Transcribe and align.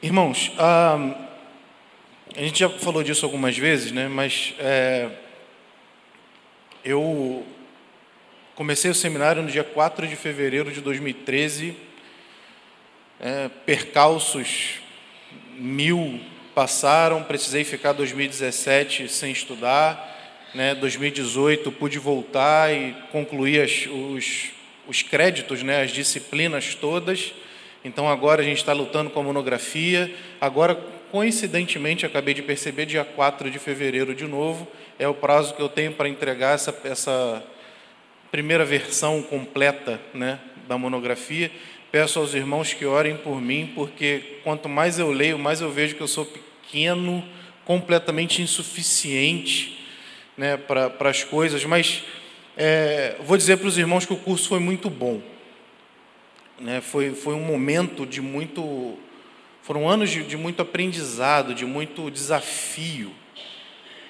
Irmãos, 0.00 0.52
a, 0.58 1.14
a 2.34 2.40
gente 2.40 2.60
já 2.60 2.68
falou 2.68 3.02
disso 3.02 3.26
algumas 3.26 3.56
vezes, 3.56 3.92
né? 3.92 4.08
mas 4.08 4.54
é, 4.58 5.10
eu 6.84 7.44
comecei 8.54 8.90
o 8.90 8.94
seminário 8.94 9.42
no 9.42 9.50
dia 9.50 9.62
4 9.62 10.06
de 10.06 10.16
fevereiro 10.16 10.72
de 10.72 10.80
2013, 10.80 11.76
é, 13.20 13.50
percalços 13.66 14.80
mil 15.56 16.20
passaram, 16.54 17.22
precisei 17.22 17.62
ficar 17.62 17.92
2017 17.92 19.08
sem 19.08 19.30
estudar, 19.30 20.10
né? 20.54 20.74
2018 20.74 21.70
pude 21.72 21.98
voltar 21.98 22.72
e 22.72 22.94
concluir 23.10 23.62
as, 23.62 23.86
os, 23.86 24.50
os 24.86 25.02
créditos, 25.02 25.62
né? 25.62 25.82
as 25.82 25.90
disciplinas 25.90 26.74
todas, 26.74 27.32
então 27.84 28.08
agora 28.08 28.42
a 28.42 28.44
gente 28.44 28.58
está 28.58 28.72
lutando 28.72 29.10
com 29.10 29.20
a 29.20 29.22
monografia. 29.22 30.14
Agora, 30.40 30.74
coincidentemente, 31.10 32.06
acabei 32.06 32.32
de 32.32 32.42
perceber, 32.42 32.86
dia 32.86 33.04
4 33.04 33.50
de 33.50 33.58
fevereiro 33.58 34.14
de 34.14 34.26
novo, 34.26 34.68
é 34.98 35.08
o 35.08 35.14
prazo 35.14 35.54
que 35.54 35.60
eu 35.60 35.68
tenho 35.68 35.92
para 35.92 36.08
entregar 36.08 36.54
essa, 36.54 36.74
essa 36.84 37.42
primeira 38.30 38.64
versão 38.64 39.20
completa 39.22 40.00
né, 40.14 40.38
da 40.68 40.78
monografia. 40.78 41.50
Peço 41.90 42.18
aos 42.18 42.32
irmãos 42.34 42.72
que 42.72 42.86
orem 42.86 43.16
por 43.16 43.40
mim, 43.40 43.72
porque 43.74 44.38
quanto 44.42 44.68
mais 44.68 44.98
eu 44.98 45.10
leio, 45.10 45.38
mais 45.38 45.60
eu 45.60 45.70
vejo 45.70 45.94
que 45.94 46.00
eu 46.00 46.08
sou 46.08 46.24
pequeno, 46.24 47.22
completamente 47.64 48.40
insuficiente 48.40 49.84
né, 50.36 50.56
para 50.56 51.10
as 51.10 51.24
coisas. 51.24 51.64
Mas 51.64 52.04
é, 52.56 53.16
vou 53.24 53.36
dizer 53.36 53.58
para 53.58 53.68
os 53.68 53.76
irmãos 53.76 54.06
que 54.06 54.12
o 54.12 54.16
curso 54.16 54.48
foi 54.48 54.60
muito 54.60 54.88
bom. 54.88 55.20
Né? 56.60 56.80
Foi, 56.80 57.14
foi 57.14 57.34
um 57.34 57.44
momento 57.44 58.06
de 58.06 58.20
muito. 58.20 58.98
Foram 59.62 59.88
anos 59.88 60.10
de, 60.10 60.24
de 60.24 60.36
muito 60.36 60.60
aprendizado, 60.62 61.54
de 61.54 61.64
muito 61.64 62.10
desafio. 62.10 63.12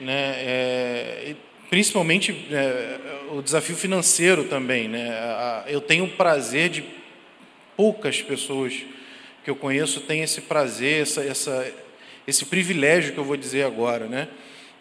Né? 0.01 0.35
É, 0.39 1.37
principalmente 1.69 2.49
é, 2.51 2.99
o 3.33 3.43
desafio 3.43 3.77
financeiro 3.77 4.45
também. 4.45 4.89
Né? 4.89 5.65
Eu 5.67 5.81
tenho 5.81 6.05
o 6.05 6.11
prazer 6.11 6.69
de 6.69 6.85
poucas 7.77 8.21
pessoas 8.21 8.85
que 9.45 9.51
eu 9.51 9.57
conheço 9.57 10.01
têm 10.01 10.23
esse 10.23 10.43
prazer, 10.43 11.03
essa, 11.03 11.23
essa, 11.23 11.73
esse 12.27 12.45
privilégio 12.47 13.13
que 13.13 13.19
eu 13.19 13.25
vou 13.25 13.37
dizer 13.37 13.65
agora. 13.65 14.07
Né? 14.07 14.29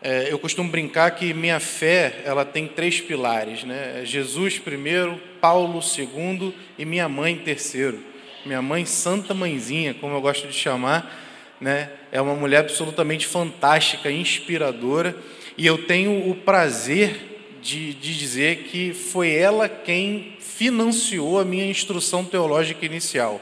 É, 0.03 0.31
eu 0.31 0.39
costumo 0.39 0.67
brincar 0.67 1.11
que 1.11 1.31
minha 1.31 1.59
fé 1.59 2.21
ela 2.25 2.43
tem 2.43 2.67
três 2.67 2.99
pilares, 2.99 3.63
né? 3.63 4.01
Jesus 4.03 4.57
primeiro, 4.57 5.21
Paulo 5.39 5.79
segundo 5.79 6.51
e 6.75 6.83
minha 6.85 7.07
mãe 7.07 7.35
terceiro. 7.35 7.99
Minha 8.43 8.63
mãe 8.63 8.83
Santa 8.83 9.35
Mãezinha, 9.35 9.93
como 9.93 10.15
eu 10.15 10.21
gosto 10.21 10.47
de 10.47 10.53
chamar, 10.53 11.55
né? 11.61 11.91
É 12.11 12.19
uma 12.19 12.33
mulher 12.33 12.61
absolutamente 12.61 13.27
fantástica, 13.27 14.09
inspiradora, 14.09 15.15
e 15.55 15.67
eu 15.67 15.85
tenho 15.85 16.27
o 16.27 16.33
prazer 16.33 17.59
de, 17.61 17.93
de 17.93 18.17
dizer 18.17 18.63
que 18.63 18.93
foi 18.93 19.31
ela 19.35 19.69
quem 19.69 20.35
financiou 20.39 21.39
a 21.39 21.45
minha 21.45 21.65
instrução 21.65 22.25
teológica 22.25 22.83
inicial. 22.83 23.39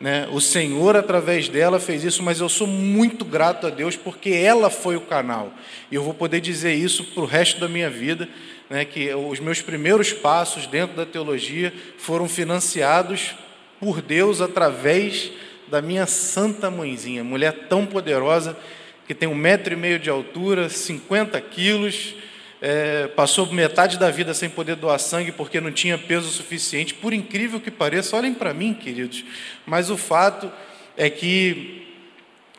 Né? 0.00 0.26
O 0.32 0.40
Senhor, 0.40 0.96
através 0.96 1.48
dela, 1.48 1.78
fez 1.78 2.02
isso, 2.02 2.22
mas 2.22 2.40
eu 2.40 2.48
sou 2.48 2.66
muito 2.66 3.22
grato 3.22 3.66
a 3.66 3.70
Deus 3.70 3.96
porque 3.96 4.30
ela 4.30 4.70
foi 4.70 4.96
o 4.96 5.02
canal. 5.02 5.52
E 5.90 5.94
eu 5.94 6.02
vou 6.02 6.14
poder 6.14 6.40
dizer 6.40 6.72
isso 6.72 7.04
para 7.04 7.22
o 7.22 7.26
resto 7.26 7.60
da 7.60 7.68
minha 7.68 7.90
vida, 7.90 8.26
né? 8.70 8.86
que 8.86 9.12
os 9.12 9.38
meus 9.38 9.60
primeiros 9.60 10.10
passos 10.12 10.66
dentro 10.66 10.96
da 10.96 11.04
teologia 11.04 11.72
foram 11.98 12.26
financiados 12.26 13.34
por 13.78 14.00
Deus 14.00 14.40
através 14.40 15.30
da 15.68 15.82
minha 15.82 16.06
santa 16.06 16.70
mãezinha, 16.70 17.22
mulher 17.22 17.66
tão 17.68 17.84
poderosa 17.84 18.56
que 19.06 19.14
tem 19.14 19.28
um 19.28 19.34
metro 19.34 19.74
e 19.74 19.76
meio 19.76 19.98
de 19.98 20.08
altura, 20.08 20.68
50 20.68 21.38
quilos, 21.42 22.14
é, 22.60 23.06
passou 23.08 23.46
metade 23.52 23.98
da 23.98 24.10
vida 24.10 24.34
sem 24.34 24.50
poder 24.50 24.76
doar 24.76 24.98
sangue 24.98 25.32
porque 25.32 25.60
não 25.60 25.72
tinha 25.72 25.96
peso 25.96 26.28
suficiente. 26.28 26.94
Por 26.94 27.12
incrível 27.12 27.60
que 27.60 27.70
pareça, 27.70 28.16
olhem 28.16 28.34
para 28.34 28.52
mim, 28.52 28.74
queridos, 28.74 29.24
mas 29.64 29.90
o 29.90 29.96
fato 29.96 30.50
é 30.96 31.08
que 31.08 31.86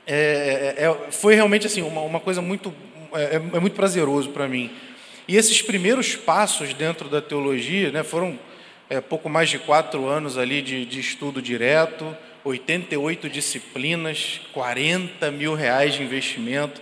é, 0.08 0.76
é, 0.78 0.86
é 0.86 1.12
foi 1.12 1.36
realmente 1.36 1.68
assim 1.68 1.82
uma, 1.82 2.02
uma 2.02 2.20
coisa 2.20 2.42
muito 2.42 2.74
é, 3.14 3.24
é, 3.24 3.36
é 3.36 3.60
muito 3.60 3.76
prazeroso 3.76 4.30
para 4.30 4.48
mim. 4.48 4.72
E 5.28 5.38
esses 5.38 5.62
primeiros 5.62 6.16
passos 6.16 6.74
dentro 6.74 7.08
da 7.08 7.22
teologia, 7.22 7.92
né, 7.92 8.04
foram 8.04 8.38
pouco 9.08 9.30
mais 9.30 9.50
de 9.50 9.58
quatro 9.58 10.08
anos 10.08 10.38
ali 10.38 10.62
de, 10.62 10.86
de 10.86 11.00
estudo 11.00 11.42
direto, 11.42 12.18
88 12.44 13.30
disciplinas, 13.30 14.42
40 14.52 15.32
mil 15.32 15.54
reais 15.54 15.94
de 15.94 16.04
investimento, 16.04 16.82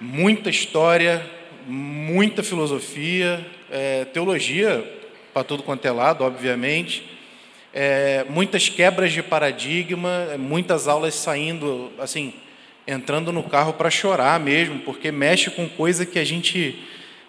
muita 0.00 0.50
história, 0.50 1.24
muita 1.66 2.42
filosofia, 2.42 3.44
é, 3.70 4.04
teologia 4.06 4.84
para 5.32 5.44
tudo 5.44 5.62
quanto 5.62 5.84
é 5.86 5.90
lado, 5.90 6.24
obviamente, 6.24 7.10
é, 7.72 8.24
muitas 8.28 8.68
quebras 8.68 9.12
de 9.12 9.22
paradigma, 9.22 10.26
muitas 10.38 10.86
aulas 10.86 11.14
saindo, 11.14 11.90
assim, 11.98 12.34
entrando 12.86 13.32
no 13.32 13.42
carro 13.42 13.72
para 13.72 13.88
chorar 13.88 14.38
mesmo, 14.38 14.80
porque 14.80 15.10
mexe 15.10 15.50
com 15.50 15.68
coisa 15.68 16.04
que 16.04 16.18
a 16.18 16.24
gente 16.24 16.78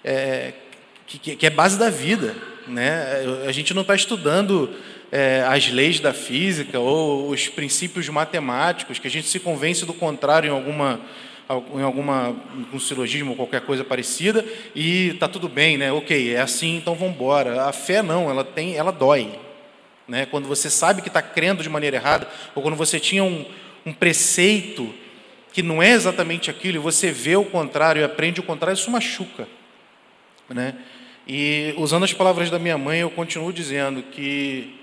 é, 0.03 0.53
que, 1.07 1.35
que, 1.35 1.45
é 1.45 1.49
base 1.49 1.77
da 1.77 1.89
vida, 1.89 2.35
né? 2.67 3.23
A 3.47 3.51
gente 3.51 3.73
não 3.73 3.83
está 3.83 3.95
estudando 3.95 4.69
é, 5.11 5.45
as 5.47 5.69
leis 5.69 5.99
da 5.99 6.13
física 6.13 6.79
ou 6.79 7.29
os 7.29 7.47
princípios 7.47 8.09
matemáticos, 8.09 8.99
que 8.99 9.07
a 9.07 9.11
gente 9.11 9.27
se 9.27 9.39
convence 9.39 9.85
do 9.85 9.93
contrário 9.93 10.47
em 10.47 10.51
alguma 10.51 10.99
em 11.75 11.81
alguma 11.81 12.35
um 12.73 12.79
silogismo 12.79 13.31
ou 13.31 13.35
qualquer 13.35 13.61
coisa 13.61 13.83
parecida 13.83 14.45
e 14.75 15.13
tá 15.19 15.27
tudo 15.27 15.49
bem, 15.49 15.77
né? 15.77 15.91
Ok, 15.91 16.33
é 16.33 16.41
assim, 16.41 16.77
então 16.77 16.95
vamos 16.95 17.15
embora. 17.15 17.63
A 17.63 17.71
fé 17.71 18.01
não, 18.01 18.29
ela 18.29 18.43
tem, 18.43 18.75
ela 18.75 18.91
dói, 18.91 19.39
né? 20.07 20.25
Quando 20.25 20.47
você 20.47 20.69
sabe 20.69 21.01
que 21.01 21.07
está 21.07 21.21
crendo 21.21 21.63
de 21.63 21.69
maneira 21.69 21.97
errada 21.97 22.27
ou 22.55 22.61
quando 22.61 22.75
você 22.75 22.99
tinha 22.99 23.23
um, 23.23 23.45
um 23.85 23.93
preceito 23.93 24.93
que 25.51 25.61
não 25.61 25.83
é 25.83 25.91
exatamente 25.91 26.49
aquilo 26.49 26.77
e 26.77 26.79
você 26.79 27.11
vê 27.11 27.35
o 27.35 27.45
contrário 27.45 28.01
e 28.01 28.03
aprende 28.03 28.39
o 28.39 28.43
contrário, 28.43 28.77
isso 28.77 28.89
machuca, 28.89 29.47
né? 30.49 30.75
E 31.27 31.73
usando 31.77 32.03
as 32.03 32.13
palavras 32.13 32.49
da 32.49 32.59
minha 32.59 32.77
mãe, 32.77 32.99
eu 32.99 33.09
continuo 33.09 33.53
dizendo 33.53 34.01
que 34.01 34.75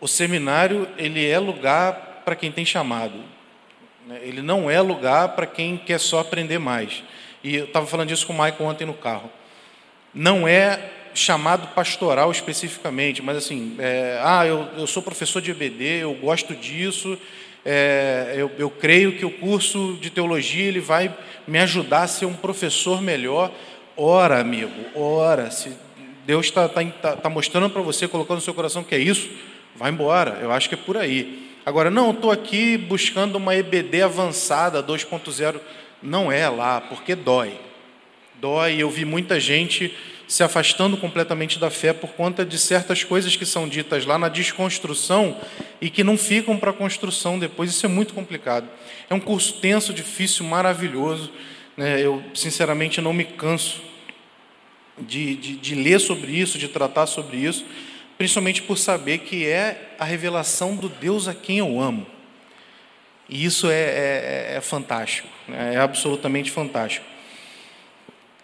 o 0.00 0.06
seminário 0.06 0.88
ele 0.98 1.24
é 1.24 1.38
lugar 1.38 2.22
para 2.24 2.36
quem 2.36 2.52
tem 2.52 2.64
chamado. 2.64 3.35
Né? 4.06 4.20
Ele 4.22 4.40
não 4.40 4.70
é 4.70 4.80
lugar 4.80 5.30
para 5.30 5.46
quem 5.46 5.76
quer 5.76 5.98
só 5.98 6.20
aprender 6.20 6.58
mais. 6.58 7.02
E 7.42 7.56
eu 7.56 7.64
estava 7.64 7.86
falando 7.86 8.08
disso 8.08 8.26
com 8.26 8.32
o 8.32 8.36
Michael 8.36 8.64
ontem 8.64 8.84
no 8.84 8.94
carro. 8.94 9.30
Não 10.14 10.46
é 10.46 10.92
chamado 11.12 11.68
pastoral 11.68 12.30
especificamente, 12.30 13.22
mas 13.22 13.38
assim, 13.38 13.74
é, 13.78 14.20
ah, 14.22 14.46
eu, 14.46 14.68
eu 14.76 14.86
sou 14.86 15.02
professor 15.02 15.40
de 15.40 15.50
EBD, 15.50 16.02
eu 16.02 16.14
gosto 16.14 16.54
disso, 16.54 17.18
é, 17.64 18.34
eu, 18.36 18.50
eu 18.58 18.70
creio 18.70 19.16
que 19.16 19.24
o 19.24 19.30
curso 19.30 19.98
de 20.00 20.10
teologia 20.10 20.66
ele 20.66 20.80
vai 20.80 21.14
me 21.46 21.58
ajudar 21.58 22.02
a 22.02 22.08
ser 22.08 22.26
um 22.26 22.34
professor 22.34 23.00
melhor. 23.02 23.50
Ora, 23.96 24.40
amigo, 24.40 24.72
ora, 24.94 25.50
se 25.50 25.72
Deus 26.26 26.46
está 26.46 26.68
tá, 26.68 26.84
tá, 26.84 27.16
tá 27.16 27.28
mostrando 27.30 27.70
para 27.70 27.82
você, 27.82 28.06
colocando 28.06 28.36
no 28.36 28.42
seu 28.42 28.54
coração 28.54 28.84
que 28.84 28.94
é 28.94 28.98
isso, 28.98 29.28
vai 29.74 29.90
embora. 29.90 30.38
Eu 30.42 30.52
acho 30.52 30.68
que 30.68 30.74
é 30.74 30.78
por 30.78 30.96
aí. 30.96 31.55
Agora, 31.66 31.90
não, 31.90 32.12
estou 32.12 32.30
aqui 32.30 32.76
buscando 32.76 33.34
uma 33.34 33.56
EBD 33.56 34.02
avançada 34.02 34.80
2.0. 34.80 35.60
Não 36.00 36.30
é 36.30 36.48
lá, 36.48 36.80
porque 36.80 37.16
dói. 37.16 37.58
Dói. 38.40 38.76
Eu 38.80 38.88
vi 38.88 39.04
muita 39.04 39.40
gente 39.40 39.92
se 40.28 40.44
afastando 40.44 40.96
completamente 40.96 41.58
da 41.58 41.68
fé 41.68 41.92
por 41.92 42.10
conta 42.10 42.46
de 42.46 42.56
certas 42.56 43.02
coisas 43.02 43.34
que 43.34 43.44
são 43.44 43.68
ditas 43.68 44.06
lá 44.06 44.16
na 44.16 44.28
desconstrução 44.28 45.40
e 45.80 45.90
que 45.90 46.04
não 46.04 46.16
ficam 46.16 46.56
para 46.56 46.70
a 46.70 46.72
construção 46.72 47.36
depois. 47.36 47.68
Isso 47.70 47.84
é 47.84 47.88
muito 47.88 48.14
complicado. 48.14 48.68
É 49.10 49.14
um 49.14 49.20
curso 49.20 49.54
tenso, 49.54 49.92
difícil, 49.92 50.46
maravilhoso. 50.46 51.32
Né? 51.76 52.00
Eu, 52.00 52.22
sinceramente, 52.32 53.00
não 53.00 53.12
me 53.12 53.24
canso 53.24 53.82
de, 54.96 55.34
de, 55.34 55.56
de 55.56 55.74
ler 55.74 55.98
sobre 55.98 56.30
isso, 56.30 56.58
de 56.58 56.68
tratar 56.68 57.06
sobre 57.06 57.38
isso 57.38 57.64
principalmente 58.16 58.62
por 58.62 58.78
saber 58.78 59.18
que 59.18 59.46
é 59.46 59.94
a 59.98 60.04
revelação 60.04 60.76
do 60.76 60.88
Deus 60.88 61.28
a 61.28 61.34
quem 61.34 61.58
eu 61.58 61.80
amo. 61.80 62.06
E 63.28 63.44
isso 63.44 63.68
é, 63.68 63.74
é, 63.74 64.54
é 64.56 64.60
fantástico, 64.60 65.28
né? 65.48 65.74
é 65.74 65.78
absolutamente 65.78 66.50
fantástico. 66.50 67.04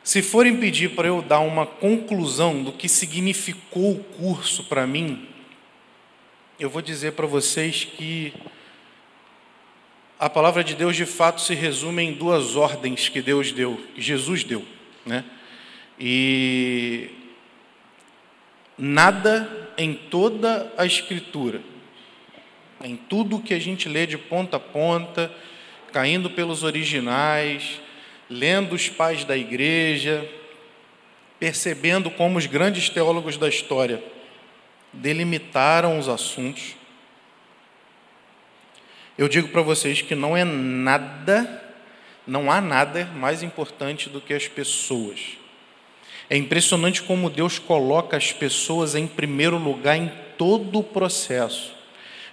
Se 0.03 0.21
forem 0.21 0.57
pedir 0.57 0.97
para 0.97 1.07
eu 1.07 1.23
dar 1.23 1.41
uma 1.41 1.65
conclusão 1.65 2.63
do 2.63 2.73
que 2.73 2.89
significou 2.89 3.93
o 3.93 4.05
curso 4.05 4.65
para 4.65 4.85
mim, 4.87 5.29
eu 6.59 6.69
vou 6.69 6.83
dizer 6.83 7.13
para 7.13 7.27
vocês 7.27 7.85
que 7.85 8.33
a 10.19 10.29
palavra 10.29 10.65
de 10.65 10.75
Deus 10.75 10.97
de 10.97 11.07
fato 11.07 11.41
se 11.41 11.55
resume 11.55 12.03
em 12.03 12.13
duas 12.13 12.57
ordens 12.57 13.09
que 13.09 13.23
Deus 13.23 13.53
deu, 13.53 13.81
que 13.95 14.01
Jesus 14.01 14.43
deu, 14.43 14.65
né? 15.07 15.25
E 15.99 17.11
nada 18.79 19.71
em 19.77 19.95
toda 19.95 20.73
a 20.77 20.85
Escritura 20.85 21.61
Em 22.83 22.97
tudo 22.97 23.41
que 23.41 23.55
a 23.55 23.61
gente 23.61 23.89
lê 23.89 24.07
de 24.07 24.19
ponta 24.19 24.57
a 24.57 24.61
ponta, 24.61 25.31
caindo 25.93 26.29
pelos 26.31 26.65
originais, 26.65 27.81
lendo 28.29 28.75
os 28.75 28.89
pais 28.89 29.25
da 29.25 29.37
igreja, 29.37 30.29
percebendo 31.39 32.11
como 32.11 32.39
os 32.39 32.47
grandes 32.47 32.89
teólogos 32.89 33.37
da 33.37 33.49
história 33.49 34.03
delimitaram 34.93 35.99
os 35.99 36.09
assuntos. 36.09 36.77
Eu 39.17 39.29
digo 39.29 39.49
para 39.49 39.63
vocês 39.63 40.03
que 40.03 40.15
não 40.15 40.37
é 40.37 40.45
nada, 40.45 41.63
não 42.27 42.51
há 42.51 42.61
nada 42.61 43.05
mais 43.15 43.43
importante 43.43 44.09
do 44.09 44.21
que 44.21 44.35
as 44.35 44.49
pessoas. 44.49 45.42
É 46.33 46.37
impressionante 46.39 47.03
como 47.03 47.29
Deus 47.29 47.59
coloca 47.59 48.17
as 48.17 48.33
pessoas 48.33 48.95
em 48.95 49.07
primeiro 49.07 49.59
lugar 49.59 49.99
em 49.99 50.11
todo 50.39 50.79
o 50.79 50.83
processo. 50.83 51.75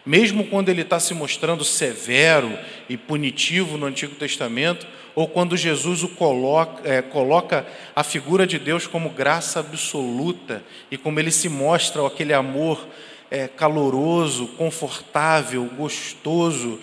Mesmo 0.05 0.47
quando 0.47 0.69
ele 0.69 0.83
está 0.83 1.01
se 1.01 1.13
mostrando 1.13 1.65
severo 1.65 2.57
e 2.87 2.95
punitivo 2.95 3.77
no 3.77 3.85
Antigo 3.85 4.15
Testamento, 4.15 4.87
ou 5.13 5.27
quando 5.27 5.57
Jesus 5.57 6.01
o 6.01 6.07
coloca, 6.07 6.89
é, 6.89 7.01
coloca 7.01 7.67
a 7.93 8.01
figura 8.01 8.47
de 8.47 8.57
Deus 8.57 8.87
como 8.87 9.09
graça 9.09 9.59
absoluta 9.59 10.63
e 10.89 10.97
como 10.97 11.19
ele 11.19 11.29
se 11.29 11.49
mostra 11.49 12.07
aquele 12.07 12.33
amor 12.33 12.87
é, 13.29 13.49
caloroso, 13.49 14.47
confortável, 14.55 15.65
gostoso, 15.75 16.79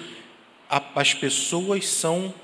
a, 0.68 0.82
as 0.94 1.14
pessoas 1.14 1.88
são 1.88 2.34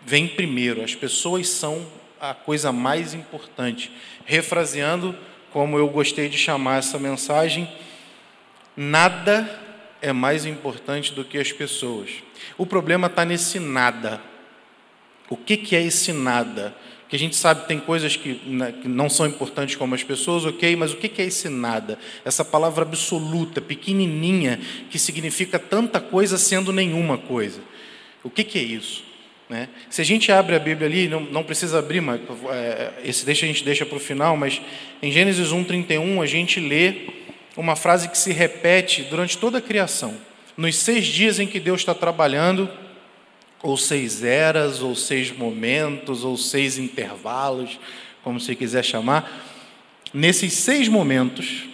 vem 0.00 0.28
primeiro, 0.28 0.80
as 0.80 0.94
pessoas 0.94 1.48
são 1.48 1.84
a 2.20 2.34
coisa 2.34 2.70
mais 2.70 3.14
importante. 3.14 3.90
Refraseando, 4.26 5.16
como 5.50 5.78
eu 5.78 5.88
gostei 5.88 6.28
de 6.28 6.36
chamar 6.36 6.78
essa 6.78 6.98
mensagem, 6.98 7.68
nada 8.76 9.48
é 10.02 10.12
mais 10.12 10.44
importante 10.44 11.12
do 11.12 11.24
que 11.24 11.38
as 11.38 11.50
pessoas. 11.50 12.10
O 12.58 12.66
problema 12.66 13.06
está 13.06 13.24
nesse 13.24 13.58
nada. 13.58 14.20
O 15.28 15.36
que, 15.36 15.56
que 15.56 15.74
é 15.74 15.82
esse 15.82 16.12
nada? 16.12 16.74
Que 17.08 17.16
a 17.16 17.18
gente 17.18 17.34
sabe 17.34 17.66
tem 17.66 17.80
coisas 17.80 18.16
que, 18.16 18.40
né, 18.46 18.72
que 18.82 18.86
não 18.86 19.10
são 19.10 19.26
importantes 19.26 19.74
como 19.74 19.94
as 19.94 20.02
pessoas, 20.02 20.44
ok, 20.44 20.76
mas 20.76 20.92
o 20.92 20.96
que, 20.96 21.20
é 21.20 21.24
esse 21.24 21.48
nada? 21.48 21.98
Essa 22.24 22.44
palavra 22.44 22.84
absoluta, 22.84 23.60
pequenininha, 23.60 24.60
que 24.90 24.98
significa 24.98 25.58
tanta 25.58 26.00
coisa 26.00 26.38
sendo 26.38 26.72
nenhuma 26.72 27.18
coisa. 27.18 27.60
O 28.22 28.30
que 28.30 28.58
é 28.58 28.62
isso? 28.62 29.09
Né? 29.50 29.68
Se 29.90 30.00
a 30.00 30.04
gente 30.04 30.30
abre 30.30 30.54
a 30.54 30.60
Bíblia 30.60 30.86
ali, 30.86 31.08
não, 31.08 31.22
não 31.22 31.42
precisa 31.42 31.80
abrir, 31.80 32.00
mas 32.00 32.20
é, 32.52 32.92
esse 33.04 33.26
deixa 33.26 33.44
a 33.44 33.48
gente 33.48 33.64
deixa 33.64 33.84
para 33.84 33.96
o 33.96 34.00
final, 34.00 34.36
mas 34.36 34.62
em 35.02 35.10
Gênesis 35.10 35.48
1,31 35.48 36.22
a 36.22 36.26
gente 36.26 36.60
lê 36.60 37.08
uma 37.56 37.74
frase 37.74 38.08
que 38.08 38.16
se 38.16 38.32
repete 38.32 39.02
durante 39.02 39.36
toda 39.36 39.58
a 39.58 39.60
criação. 39.60 40.16
Nos 40.56 40.76
seis 40.76 41.04
dias 41.04 41.40
em 41.40 41.48
que 41.48 41.58
Deus 41.58 41.80
está 41.80 41.92
trabalhando, 41.92 42.70
ou 43.60 43.76
seis 43.76 44.22
eras, 44.22 44.82
ou 44.82 44.94
seis 44.94 45.32
momentos, 45.36 46.22
ou 46.24 46.36
seis 46.36 46.78
intervalos, 46.78 47.76
como 48.22 48.38
você 48.38 48.54
quiser 48.54 48.84
chamar, 48.84 49.48
nesses 50.14 50.52
seis 50.52 50.86
momentos, 50.86 51.64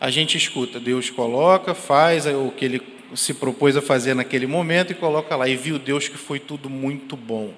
a 0.00 0.10
gente 0.10 0.36
escuta, 0.36 0.80
Deus 0.80 1.10
coloca, 1.10 1.74
faz 1.74 2.26
o 2.26 2.50
que 2.50 2.64
ele 2.64 2.97
se 3.14 3.34
propôs 3.34 3.76
a 3.76 3.82
fazer 3.82 4.14
naquele 4.14 4.46
momento 4.46 4.92
e 4.92 4.94
coloca 4.94 5.34
lá, 5.36 5.48
e 5.48 5.56
viu 5.56 5.78
Deus 5.78 6.08
que 6.08 6.16
foi 6.16 6.38
tudo 6.38 6.68
muito 6.68 7.16
bom. 7.16 7.54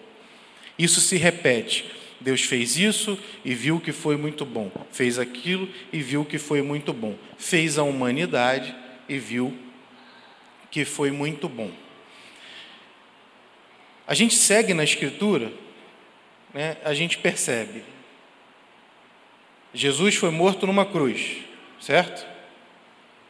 Isso 0.78 1.00
se 1.00 1.16
repete. 1.16 1.90
Deus 2.20 2.42
fez 2.42 2.76
isso 2.76 3.18
e 3.44 3.54
viu 3.54 3.80
que 3.80 3.92
foi 3.92 4.16
muito 4.16 4.44
bom. 4.44 4.70
Fez 4.92 5.18
aquilo 5.18 5.68
e 5.92 6.00
viu 6.02 6.24
que 6.24 6.38
foi 6.38 6.60
muito 6.60 6.92
bom. 6.92 7.16
Fez 7.38 7.78
a 7.78 7.82
humanidade 7.82 8.74
e 9.08 9.18
viu 9.18 9.56
que 10.70 10.84
foi 10.84 11.10
muito 11.10 11.48
bom. 11.48 11.70
A 14.06 14.14
gente 14.14 14.34
segue 14.34 14.74
na 14.74 14.84
Escritura, 14.84 15.52
né, 16.52 16.76
a 16.84 16.92
gente 16.92 17.18
percebe. 17.18 17.82
Jesus 19.72 20.16
foi 20.16 20.30
morto 20.30 20.66
numa 20.66 20.84
cruz, 20.84 21.38
certo? 21.80 22.26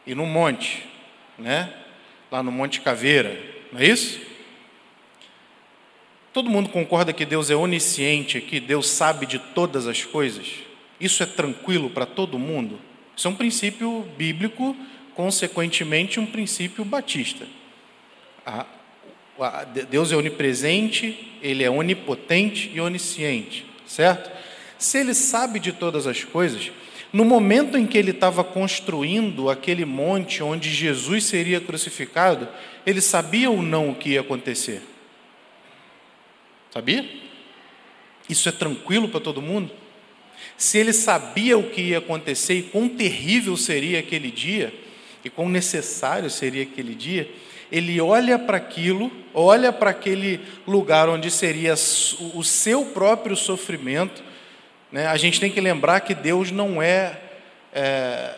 E 0.05 0.15
num 0.15 0.25
monte, 0.25 0.87
né? 1.37 1.80
Lá 2.31 2.41
no 2.41 2.51
Monte 2.51 2.79
Caveira, 2.79 3.37
não 3.73 3.81
é 3.81 3.87
isso? 3.87 4.21
Todo 6.31 6.49
mundo 6.49 6.69
concorda 6.69 7.11
que 7.11 7.25
Deus 7.25 7.49
é 7.49 7.55
onisciente, 7.55 8.39
que 8.39 8.57
Deus 8.57 8.87
sabe 8.87 9.25
de 9.25 9.37
todas 9.37 9.85
as 9.85 10.05
coisas? 10.05 10.47
Isso 10.97 11.21
é 11.21 11.25
tranquilo 11.25 11.89
para 11.89 12.05
todo 12.05 12.39
mundo? 12.39 12.79
Isso 13.17 13.27
é 13.27 13.31
um 13.31 13.35
princípio 13.35 14.07
bíblico, 14.17 14.77
consequentemente, 15.13 16.21
um 16.21 16.25
princípio 16.25 16.85
batista. 16.85 17.45
Deus 19.89 20.13
é 20.13 20.15
onipresente, 20.15 21.37
Ele 21.41 21.65
é 21.65 21.69
onipotente 21.69 22.71
e 22.73 22.79
onisciente, 22.79 23.65
certo? 23.85 24.31
Se 24.77 24.99
Ele 24.99 25.13
sabe 25.13 25.59
de 25.59 25.73
todas 25.73 26.07
as 26.07 26.23
coisas, 26.23 26.71
no 27.11 27.25
momento 27.25 27.77
em 27.77 27.85
que 27.85 27.97
ele 27.97 28.11
estava 28.11 28.43
construindo 28.43 29.49
aquele 29.49 29.83
monte 29.85 30.41
onde 30.41 30.69
Jesus 30.69 31.25
seria 31.25 31.59
crucificado, 31.59 32.47
ele 32.85 33.01
sabia 33.01 33.49
ou 33.49 33.61
não 33.61 33.89
o 33.89 33.95
que 33.95 34.11
ia 34.11 34.21
acontecer? 34.21 34.81
Sabia? 36.71 37.05
Isso 38.29 38.47
é 38.47 38.51
tranquilo 38.51 39.09
para 39.09 39.19
todo 39.19 39.41
mundo? 39.41 39.71
Se 40.57 40.77
ele 40.77 40.93
sabia 40.93 41.57
o 41.57 41.69
que 41.69 41.81
ia 41.81 41.97
acontecer 41.97 42.53
e 42.53 42.63
quão 42.63 42.87
terrível 42.87 43.57
seria 43.57 43.99
aquele 43.99 44.31
dia, 44.31 44.73
e 45.23 45.29
quão 45.29 45.49
necessário 45.49 46.29
seria 46.29 46.63
aquele 46.63 46.95
dia, 46.95 47.29
ele 47.71 47.99
olha 48.01 48.39
para 48.39 48.57
aquilo, 48.57 49.11
olha 49.33 49.71
para 49.71 49.91
aquele 49.91 50.39
lugar 50.67 51.07
onde 51.09 51.29
seria 51.29 51.73
o 52.33 52.43
seu 52.43 52.85
próprio 52.85 53.35
sofrimento, 53.35 54.23
né? 54.91 55.07
A 55.07 55.17
gente 55.17 55.39
tem 55.39 55.49
que 55.51 55.61
lembrar 55.61 56.01
que 56.01 56.13
Deus 56.13 56.51
não 56.51 56.81
é, 56.81 57.19
é 57.73 58.35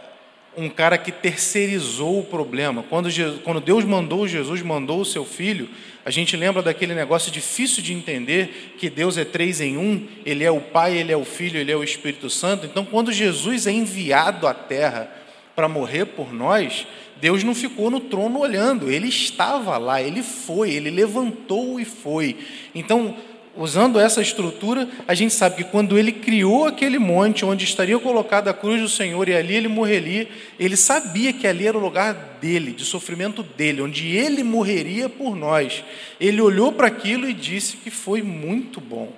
um 0.55 0.69
cara 0.69 0.97
que 0.97 1.11
terceirizou 1.11 2.19
o 2.19 2.23
problema. 2.23 2.83
Quando, 2.83 3.09
Jesus, 3.09 3.41
quando 3.44 3.59
Deus 3.59 3.83
mandou 3.83 4.27
Jesus, 4.27 4.61
mandou 4.61 5.01
o 5.01 5.05
seu 5.05 5.25
filho, 5.25 5.69
a 6.05 6.11
gente 6.11 6.38
lembra 6.38 6.61
daquele 6.61 6.94
negócio 6.94 7.31
difícil 7.31 7.81
de 7.81 7.94
entender 7.94 8.75
que 8.77 8.89
Deus 8.89 9.17
é 9.17 9.25
três 9.25 9.61
em 9.61 9.77
um, 9.77 10.07
Ele 10.25 10.44
é 10.44 10.51
o 10.51 10.59
Pai, 10.59 10.97
Ele 10.97 11.11
é 11.11 11.17
o 11.17 11.25
Filho, 11.25 11.59
Ele 11.59 11.71
é 11.71 11.75
o 11.75 11.83
Espírito 11.83 12.29
Santo. 12.29 12.65
Então, 12.65 12.85
quando 12.85 13.11
Jesus 13.11 13.65
é 13.65 13.71
enviado 13.71 14.47
à 14.47 14.53
terra 14.53 15.09
para 15.55 15.67
morrer 15.67 16.05
por 16.05 16.33
nós, 16.33 16.85
Deus 17.19 17.44
não 17.44 17.55
ficou 17.55 17.89
no 17.89 18.01
trono 18.01 18.39
olhando, 18.39 18.91
Ele 18.91 19.07
estava 19.07 19.77
lá, 19.77 20.01
Ele 20.01 20.21
foi, 20.21 20.71
Ele 20.71 20.91
levantou 20.91 21.79
e 21.79 21.86
foi. 21.86 22.38
Então, 22.75 23.15
usando 23.55 24.00
essa 24.00 24.22
estrutura, 24.22 24.88
a 25.07 25.13
gente 25.13 25.33
sabe 25.33 25.57
que 25.57 25.63
quando 25.63 25.98
ele 25.98 26.12
criou 26.12 26.65
aquele 26.65 26.98
monte 26.98 27.45
onde 27.45 27.63
estaria 27.63 27.98
colocada 28.00 28.50
a 28.50 28.53
cruz 28.53 28.81
do 28.81 28.89
Senhor 28.89 29.29
e 29.29 29.36
ali 29.36 29.55
ele 29.55 29.67
morreria, 29.67 30.27
ele 30.60 30.75
sabia 30.75 31.31
que 31.31 31.45
ali 31.45 31.67
era 31.67 31.77
o 31.77 31.81
lugar 31.81 32.13
dele, 32.41 32.72
de 32.72 32.83
sofrimento 32.83 33.43
dele, 33.43 33.81
onde 33.81 34.07
ele 34.07 34.43
morreria 34.43 35.07
por 35.07 35.36
nós. 35.36 35.83
Ele 36.19 36.41
olhou 36.41 36.72
para 36.72 36.88
aquilo 36.88 37.29
e 37.29 37.33
disse 37.33 37.77
que 37.77 37.91
foi 37.91 38.22
muito 38.22 38.81
bom. 38.81 39.13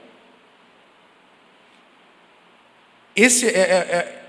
Esse 3.15 3.47
é, 3.47 3.59
é, 3.59 4.21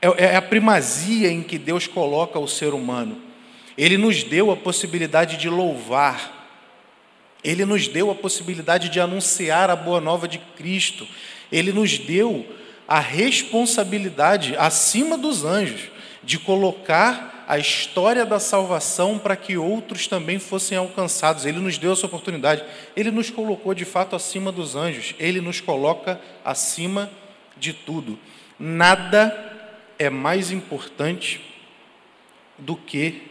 é, 0.00 0.24
é 0.26 0.36
a 0.36 0.42
primazia 0.42 1.28
em 1.28 1.42
que 1.42 1.58
Deus 1.58 1.88
coloca 1.88 2.38
o 2.38 2.46
ser 2.46 2.72
humano. 2.72 3.20
Ele 3.76 3.98
nos 3.98 4.22
deu 4.22 4.52
a 4.52 4.56
possibilidade 4.56 5.36
de 5.36 5.48
louvar 5.48 6.43
ele 7.44 7.66
nos 7.66 7.86
deu 7.86 8.10
a 8.10 8.14
possibilidade 8.14 8.88
de 8.88 8.98
anunciar 8.98 9.68
a 9.68 9.76
boa 9.76 10.00
nova 10.00 10.26
de 10.26 10.38
Cristo. 10.56 11.06
Ele 11.52 11.72
nos 11.72 11.98
deu 11.98 12.46
a 12.88 12.98
responsabilidade, 12.98 14.56
acima 14.56 15.18
dos 15.18 15.44
anjos, 15.44 15.90
de 16.22 16.38
colocar 16.38 17.44
a 17.46 17.58
história 17.58 18.24
da 18.24 18.40
salvação 18.40 19.18
para 19.18 19.36
que 19.36 19.58
outros 19.58 20.06
também 20.06 20.38
fossem 20.38 20.78
alcançados. 20.78 21.44
Ele 21.44 21.60
nos 21.60 21.76
deu 21.76 21.92
essa 21.92 22.06
oportunidade. 22.06 22.64
Ele 22.96 23.10
nos 23.10 23.28
colocou 23.28 23.74
de 23.74 23.84
fato 23.84 24.16
acima 24.16 24.50
dos 24.50 24.74
anjos. 24.74 25.14
Ele 25.18 25.42
nos 25.42 25.60
coloca 25.60 26.18
acima 26.42 27.10
de 27.58 27.74
tudo. 27.74 28.18
Nada 28.58 29.52
é 29.98 30.08
mais 30.08 30.50
importante 30.50 31.40
do 32.58 32.74
que 32.74 33.22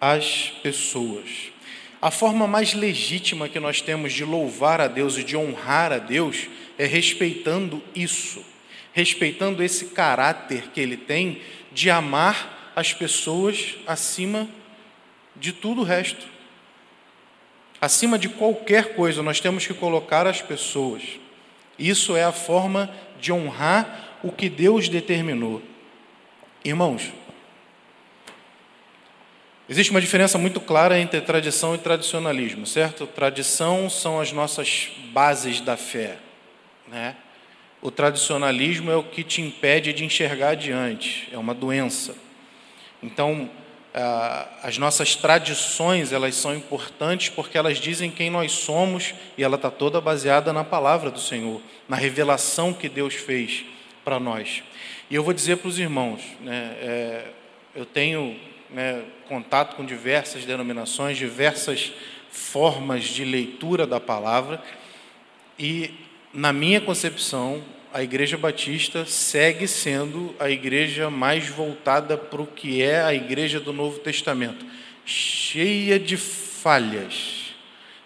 as 0.00 0.52
pessoas. 0.62 1.50
A 2.00 2.10
forma 2.10 2.46
mais 2.46 2.74
legítima 2.74 3.48
que 3.48 3.58
nós 3.58 3.80
temos 3.80 4.12
de 4.12 4.24
louvar 4.24 4.80
a 4.80 4.86
Deus 4.86 5.18
e 5.18 5.24
de 5.24 5.36
honrar 5.36 5.92
a 5.92 5.98
Deus 5.98 6.48
é 6.78 6.86
respeitando 6.86 7.82
isso, 7.94 8.44
respeitando 8.92 9.62
esse 9.64 9.86
caráter 9.86 10.70
que 10.72 10.80
ele 10.80 10.96
tem 10.96 11.42
de 11.72 11.90
amar 11.90 12.72
as 12.76 12.92
pessoas 12.92 13.74
acima 13.84 14.48
de 15.34 15.52
tudo 15.52 15.80
o 15.80 15.84
resto. 15.84 16.26
Acima 17.80 18.16
de 18.16 18.28
qualquer 18.28 18.94
coisa, 18.94 19.22
nós 19.22 19.40
temos 19.40 19.66
que 19.66 19.74
colocar 19.74 20.26
as 20.26 20.40
pessoas. 20.40 21.02
Isso 21.76 22.16
é 22.16 22.24
a 22.24 22.32
forma 22.32 22.92
de 23.20 23.32
honrar 23.32 24.18
o 24.22 24.30
que 24.30 24.48
Deus 24.48 24.88
determinou. 24.88 25.62
Irmãos, 26.64 27.12
Existe 29.68 29.90
uma 29.90 30.00
diferença 30.00 30.38
muito 30.38 30.60
clara 30.60 30.98
entre 30.98 31.20
tradição 31.20 31.74
e 31.74 31.78
tradicionalismo, 31.78 32.66
certo? 32.66 33.06
Tradição 33.06 33.90
são 33.90 34.18
as 34.18 34.32
nossas 34.32 34.90
bases 35.12 35.60
da 35.60 35.76
fé, 35.76 36.16
né? 36.86 37.14
O 37.82 37.90
tradicionalismo 37.90 38.90
é 38.90 38.96
o 38.96 39.02
que 39.02 39.22
te 39.22 39.42
impede 39.42 39.92
de 39.92 40.06
enxergar 40.06 40.50
adiante, 40.50 41.28
é 41.30 41.36
uma 41.36 41.54
doença. 41.54 42.14
Então, 43.02 43.50
as 44.62 44.78
nossas 44.78 45.14
tradições 45.14 46.12
elas 46.12 46.34
são 46.34 46.54
importantes 46.54 47.28
porque 47.28 47.58
elas 47.58 47.78
dizem 47.78 48.10
quem 48.10 48.30
nós 48.30 48.52
somos 48.52 49.14
e 49.36 49.44
ela 49.44 49.56
está 49.56 49.70
toda 49.70 50.00
baseada 50.00 50.50
na 50.50 50.64
palavra 50.64 51.10
do 51.10 51.20
Senhor, 51.20 51.60
na 51.86 51.96
revelação 51.96 52.72
que 52.72 52.88
Deus 52.88 53.14
fez 53.14 53.64
para 54.02 54.18
nós. 54.18 54.62
E 55.10 55.14
eu 55.14 55.22
vou 55.22 55.34
dizer 55.34 55.58
para 55.58 55.68
os 55.68 55.78
irmãos, 55.78 56.22
né, 56.40 56.76
é, 56.80 57.26
eu 57.74 57.84
tenho 57.84 58.34
né, 58.70 59.02
contato 59.28 59.76
com 59.76 59.84
diversas 59.84 60.44
denominações, 60.44 61.16
diversas 61.16 61.92
formas 62.30 63.04
de 63.04 63.24
leitura 63.24 63.86
da 63.86 64.00
palavra, 64.00 64.62
e, 65.58 65.90
na 66.32 66.52
minha 66.52 66.80
concepção, 66.80 67.62
a 67.92 68.02
Igreja 68.02 68.36
Batista 68.36 69.04
segue 69.06 69.66
sendo 69.66 70.34
a 70.38 70.50
igreja 70.50 71.10
mais 71.10 71.48
voltada 71.48 72.16
para 72.16 72.42
o 72.42 72.46
que 72.46 72.82
é 72.82 73.02
a 73.02 73.14
igreja 73.14 73.58
do 73.58 73.72
Novo 73.72 73.98
Testamento, 73.98 74.64
cheia 75.04 75.98
de 75.98 76.16
falhas, 76.16 77.54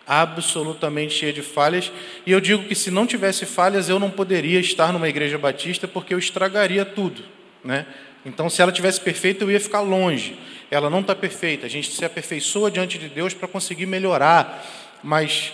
absolutamente 0.07 1.14
cheia 1.14 1.33
de 1.33 1.42
falhas. 1.42 1.90
E 2.25 2.31
eu 2.31 2.40
digo 2.40 2.64
que 2.64 2.75
se 2.75 2.90
não 2.90 3.07
tivesse 3.07 3.45
falhas, 3.45 3.88
eu 3.88 3.99
não 3.99 4.11
poderia 4.11 4.61
estar 4.61 4.92
numa 4.92 5.09
igreja 5.09 5.37
batista, 5.37 5.88
porque 5.88 6.14
eu 6.14 6.19
estragaria 6.19 6.85
tudo, 6.85 7.25
né? 7.64 7.87
Então, 8.25 8.49
se 8.49 8.62
ela 8.62 8.71
tivesse 8.71 9.00
perfeita, 9.00 9.45
eu 9.45 9.50
ia 9.50 9.61
ficar 9.61 9.81
longe. 9.81 10.37
Ela 10.71 10.88
não 10.88 11.00
está 11.00 11.14
perfeita. 11.14 11.67
A 11.67 11.69
gente 11.69 11.91
se 11.91 12.05
aperfeiçoa 12.05 12.71
diante 12.71 12.99
de 12.99 13.09
Deus 13.09 13.35
para 13.35 13.49
conseguir 13.49 13.87
melhorar. 13.87 14.64
Mas, 15.02 15.52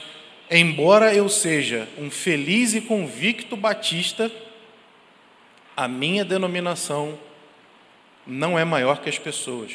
embora 0.51 1.15
eu 1.15 1.29
seja 1.29 1.89
um 1.99 2.11
feliz 2.11 2.75
e 2.75 2.81
convicto 2.81 3.57
batista, 3.57 4.31
a 5.77 5.89
minha 5.89 6.25
denominação 6.25 7.19
não 8.27 8.59
é 8.59 8.65
maior 8.65 9.01
que 9.01 9.09
as 9.09 9.19
pessoas. 9.19 9.73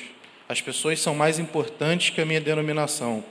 As 0.47 0.61
pessoas 0.61 0.99
são 0.99 1.15
mais 1.15 1.39
importantes 1.39 2.11
que 2.11 2.21
a 2.21 2.25
minha 2.25 2.41
denominação. 2.41 3.23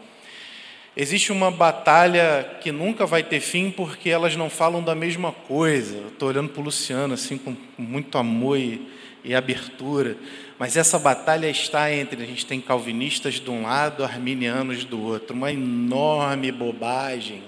Existe 0.97 1.33
uma 1.33 1.50
batalha 1.50 2.59
que 2.61 2.73
nunca 2.73 3.07
vai 3.07 3.23
ter 3.23 3.40
fim 3.40 3.71
porque 3.71 4.11
elas 4.11 4.37
não 4.37 4.50
falam 4.50 4.83
da 4.83 4.95
mesma 4.95 5.33
coisa. 5.33 6.09
Estou 6.09 6.28
olhando 6.28 6.50
para 6.50 6.61
o 6.61 6.64
Luciano 6.64 7.14
assim 7.14 7.38
com 7.38 7.57
muito 7.78 8.19
amor 8.19 8.59
e 8.59 8.88
e 9.24 9.34
abertura, 9.34 10.16
mas 10.58 10.76
essa 10.76 10.98
batalha 10.98 11.48
está 11.48 11.92
entre 11.92 12.22
a 12.22 12.26
gente 12.26 12.44
tem 12.44 12.60
calvinistas 12.60 13.34
de 13.34 13.50
um 13.50 13.62
lado, 13.62 14.04
arminianos 14.04 14.84
do 14.84 15.00
outro, 15.00 15.34
uma 15.34 15.52
enorme 15.52 16.50
bobagem 16.50 17.42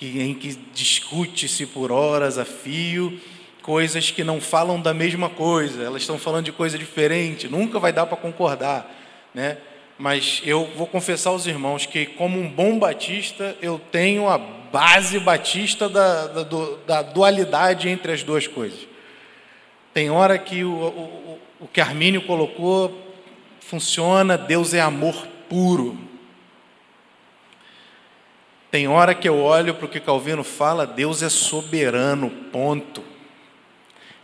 em 0.00 0.34
que 0.34 0.58
discute-se 0.74 1.66
por 1.66 1.92
horas 1.92 2.36
a 2.36 2.44
fio 2.44 3.20
coisas 3.62 4.10
que 4.10 4.24
não 4.24 4.40
falam 4.40 4.80
da 4.80 4.92
mesma 4.92 5.30
coisa, 5.30 5.84
elas 5.84 6.02
estão 6.02 6.18
falando 6.18 6.46
de 6.46 6.52
coisa 6.52 6.76
diferente, 6.76 7.48
nunca 7.48 7.78
vai 7.78 7.92
dar 7.92 8.06
para 8.06 8.16
concordar, 8.16 8.92
né? 9.32 9.56
Mas 9.96 10.42
eu 10.44 10.68
vou 10.76 10.86
confessar 10.86 11.30
aos 11.30 11.46
irmãos 11.46 11.86
que, 11.86 12.06
como 12.06 12.40
um 12.40 12.48
bom 12.48 12.76
batista, 12.78 13.56
eu 13.62 13.80
tenho 13.92 14.28
a 14.28 14.36
base 14.36 15.20
batista 15.20 15.88
da, 15.88 16.26
da, 16.26 16.42
da 16.86 17.02
dualidade 17.02 17.88
entre 17.88 18.10
as 18.10 18.22
duas 18.24 18.48
coisas. 18.48 18.91
Tem 19.92 20.10
hora 20.10 20.38
que 20.38 20.64
o, 20.64 20.70
o, 20.70 21.40
o 21.60 21.68
que 21.68 21.80
Armínio 21.80 22.22
colocou 22.22 22.98
funciona, 23.60 24.38
Deus 24.38 24.72
é 24.74 24.80
amor 24.80 25.26
puro. 25.48 25.98
Tem 28.70 28.88
hora 28.88 29.14
que 29.14 29.28
eu 29.28 29.38
olho 29.38 29.74
para 29.74 29.84
o 29.84 29.88
que 29.88 30.00
Calvino 30.00 30.42
fala, 30.42 30.86
Deus 30.86 31.22
é 31.22 31.28
soberano, 31.28 32.30
ponto. 32.50 33.02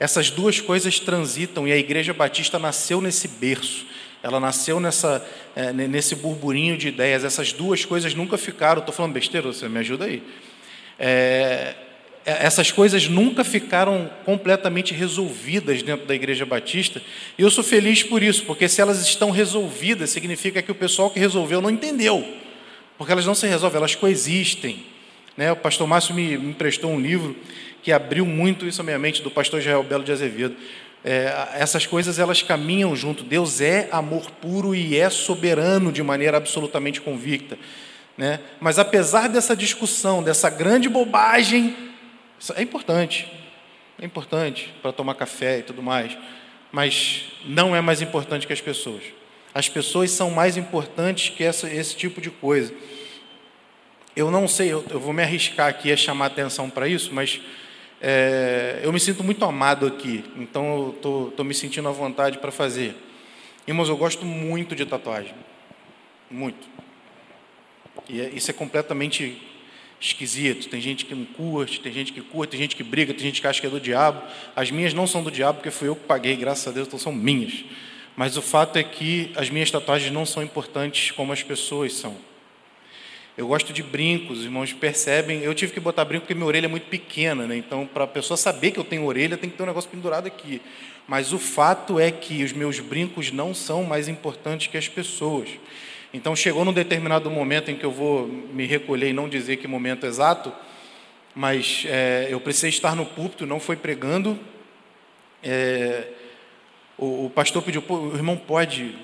Essas 0.01 0.31
duas 0.31 0.61
coisas 0.61 0.99
transitam 0.99 1.69
e 1.69 1.73
a 1.73 1.77
Igreja 1.77 2.15
Batista 2.15 2.59
nasceu 2.59 3.01
nesse 3.01 3.29
berço. 3.29 3.87
Ela 4.23 4.41
nasceu 4.41 4.81
nessa, 4.81 5.27
é, 5.55 5.73
nesse 5.73 6.15
burburinho 6.15 6.77
de 6.77 6.89
ideias. 6.89 7.25
Essas 7.25 7.53
duas 7.53 7.85
coisas 7.85 8.15
nunca 8.15 8.39
ficaram. 8.39 8.81
Estou 8.81 8.95
falando 8.95 9.13
besteira, 9.13 9.47
você 9.47 9.69
me 9.69 9.79
ajuda 9.81 10.07
aí. 10.07 10.23
É, 10.99 11.75
essas 12.28 12.70
coisas 12.70 13.08
nunca 13.08 13.42
ficaram 13.42 14.11
completamente 14.25 14.92
resolvidas 14.92 15.82
dentro 15.82 16.06
da 16.06 16.14
Igreja 16.14 16.44
Batista, 16.44 17.00
e 17.38 17.42
eu 17.42 17.50
sou 17.50 17.64
feliz 17.64 18.02
por 18.02 18.23
isso, 18.23 18.44
porque 18.44 18.68
se 18.68 18.80
elas 18.80 19.00
estão 19.00 19.30
resolvidas, 19.30 20.11
significa 20.11 20.61
que 20.61 20.70
o 20.70 20.75
pessoal 20.75 21.11
que 21.11 21.18
resolveu 21.18 21.62
não 21.62 21.70
entendeu, 21.70 22.26
porque 22.99 23.12
elas 23.12 23.25
não 23.25 23.35
se 23.35 23.47
resolvem, 23.47 23.78
elas 23.78 23.94
coexistem. 23.94 24.85
Né? 25.37 25.50
O 25.52 25.56
pastor 25.56 25.87
Márcio 25.87 26.14
me, 26.14 26.37
me 26.37 26.50
emprestou 26.50 26.90
um 26.90 27.00
livro 27.00 27.35
que 27.82 27.92
abriu 27.92 28.26
muito 28.26 28.66
isso 28.66 28.80
à 28.82 28.85
minha 28.85 28.99
mente, 28.99 29.23
do 29.23 29.30
pastor 29.30 29.61
Israel 29.61 29.82
Belo 29.82 30.04
de 30.04 30.12
Azevedo. 30.12 30.54
É, 31.02 31.32
essas 31.54 31.87
coisas 31.87 32.18
elas 32.18 32.42
caminham 32.42 32.94
junto. 32.94 33.25
Deus 33.25 33.61
é 33.61 33.88
amor 33.90 34.30
puro 34.32 34.75
e 34.75 34.99
é 34.99 35.08
soberano 35.08 35.90
de 35.90 36.02
maneira 36.02 36.37
absolutamente 36.37 37.00
convicta. 37.00 37.56
Né? 38.18 38.40
Mas 38.61 38.78
apesar 38.78 39.28
dessa 39.28 39.56
discussão, 39.56 40.23
dessa 40.23 40.50
grande 40.50 40.88
bobagem 40.88 41.88
é 42.54 42.62
importante, 42.62 43.30
é 44.00 44.04
importante 44.04 44.73
para 44.80 44.92
tomar 44.92 45.14
café 45.14 45.59
e 45.59 45.62
tudo 45.62 45.83
mais, 45.83 46.16
mas 46.71 47.33
não 47.45 47.75
é 47.75 47.80
mais 47.80 48.00
importante 48.00 48.47
que 48.47 48.52
as 48.52 48.61
pessoas. 48.61 49.02
As 49.54 49.68
pessoas 49.68 50.11
são 50.11 50.30
mais 50.30 50.57
importantes 50.57 51.30
que 51.30 51.42
essa, 51.42 51.68
esse 51.68 51.97
tipo 51.97 52.21
de 52.21 52.30
coisa. 52.30 52.73
Eu 54.14 54.30
não 54.30 54.47
sei, 54.47 54.73
eu, 54.73 54.85
eu 54.90 55.00
vou 55.00 55.12
me 55.12 55.23
arriscar 55.23 55.68
aqui 55.68 55.90
a 55.92 55.97
chamar 55.97 56.26
atenção 56.26 56.68
para 56.68 56.87
isso, 56.87 57.12
mas 57.12 57.40
é, 58.00 58.80
eu 58.83 58.92
me 58.92 59.00
sinto 59.00 59.25
muito 59.25 59.45
amado 59.45 59.87
aqui, 59.87 60.25
então 60.37 60.95
eu 61.02 61.28
estou 61.30 61.45
me 61.45 61.54
sentindo 61.54 61.88
à 61.88 61.92
vontade 61.92 62.38
para 62.38 62.52
fazer. 62.52 62.95
Irmãos, 63.66 63.88
eu 63.88 63.97
gosto 63.97 64.25
muito 64.25 64.76
de 64.76 64.87
tatuagem, 64.87 65.35
muito. 66.30 66.68
E 68.09 68.21
é, 68.21 68.28
isso 68.30 68.50
é 68.50 68.54
completamente 68.54 69.42
esquisito. 70.00 70.69
Tem 70.69 70.81
gente 70.81 71.05
que 71.05 71.14
não 71.14 71.25
curte, 71.25 71.81
tem 71.81 71.93
gente 71.93 72.12
que 72.12 72.21
curte, 72.21 72.52
tem 72.52 72.61
gente 72.61 72.76
que 72.76 72.83
briga, 72.83 73.12
tem 73.12 73.25
gente 73.25 73.40
que 73.40 73.47
acha 73.47 73.61
que 73.61 73.67
é 73.67 73.71
do 73.71 73.81
diabo. 73.81 74.23
As 74.55 74.71
minhas 74.71 74.95
não 74.95 75.07
são 75.07 75.23
do 75.23 75.31
diabo 75.31 75.59
porque 75.59 75.71
fui 75.71 75.88
eu 75.88 75.97
que 75.97 76.05
paguei, 76.05 76.37
graças 76.37 76.67
a 76.67 76.71
Deus, 76.71 76.87
então 76.87 76.99
são 76.99 77.12
minhas. 77.12 77.64
Mas 78.17 78.37
o 78.37 78.43
fato 78.43 78.76
é 78.76 78.83
que 78.83 79.31
as 79.37 79.49
minhas 79.49 79.71
tatuagens 79.71 80.12
não 80.12 80.26
são 80.26 80.43
importantes 80.43 81.11
como 81.12 81.33
as 81.33 81.43
pessoas 81.43 81.95
são. 81.95 82.17
Eu 83.37 83.47
gosto 83.47 83.73
de 83.73 83.85
brincos, 83.85 84.40
os 84.40 84.45
irmãos 84.45 84.73
percebem. 84.73 85.43
Eu 85.45 85.55
tive 85.55 85.73
que 85.73 85.78
botar 85.78 86.05
brinco 86.05 86.23
porque 86.23 86.35
minha 86.35 86.47
orelha 86.47 86.67
é 86.67 86.69
muito 86.69 86.88
pequena, 86.88 87.47
né? 87.47 87.57
Então, 87.57 87.87
para 87.87 88.02
a 88.02 88.07
pessoa 88.09 88.37
saber 88.37 88.73
que 88.73 88.81
eu 88.81 88.83
tenho 88.83 89.05
orelha, 89.05 89.37
tem 89.37 89.49
que 89.49 89.57
ter 89.57 89.62
um 89.62 89.67
negócio 89.67 89.88
pendurado 89.88 90.26
aqui. 90.26 90.61
Mas 91.07 91.33
o 91.33 91.38
fato 91.38 92.00
é 92.00 92.11
que 92.11 92.43
os 92.43 92.52
meus 92.52 92.81
brincos 92.81 93.31
não 93.31 93.55
são 93.55 93.85
mais 93.85 94.09
importantes 94.09 94.67
que 94.67 94.76
as 94.76 94.88
pessoas. 94.88 95.49
Então 96.12 96.35
chegou 96.35 96.65
num 96.65 96.73
determinado 96.73 97.31
momento 97.31 97.71
em 97.71 97.77
que 97.77 97.85
eu 97.85 97.93
vou 97.93 98.27
me 98.27 98.67
recolher 98.67 99.11
e 99.11 99.12
não 99.12 99.29
dizer 99.29 99.59
que 99.59 99.69
momento 99.69 100.07
exato, 100.07 100.53
mas 101.35 101.85
é, 101.87 102.29
eu 102.31 102.41
precisei 102.41 102.71
estar 102.71 102.97
no 102.97 103.05
púlpito, 103.05 103.47
não 103.47 103.61
foi 103.61 103.77
pregando. 103.77 104.38
É, 105.43 106.09
o, 106.97 107.27
o, 107.27 107.31
pastor 107.31 107.62
pediu, 107.62 107.85
o 107.87 108.15
irmão 108.15 108.37
pode 108.37 108.97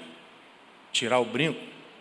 tirar 0.93 1.19
o 1.19 1.25
brinco? 1.25 1.61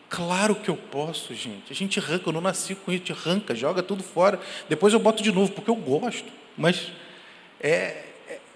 Claro 0.10 0.56
que 0.56 0.70
eu 0.70 0.78
posso, 0.78 1.34
gente. 1.34 1.72
A 1.72 1.76
gente 1.76 2.00
arranca, 2.00 2.30
eu 2.30 2.34
não 2.34 2.42
nasci 2.42 2.76
com 2.76 2.92
isso, 2.92 3.04
a 3.04 3.08
gente 3.08 3.12
arranca, 3.12 3.56
joga 3.56 3.84
tudo 3.84 4.04
fora. 4.04 4.40
Depois 4.70 4.94
eu 4.94 5.00
boto 5.00 5.22
de 5.22 5.32
novo, 5.32 5.52
porque 5.52 5.70
eu 5.70 5.76
gosto. 5.76 6.32
Mas 6.58 6.92
é, 7.60 8.04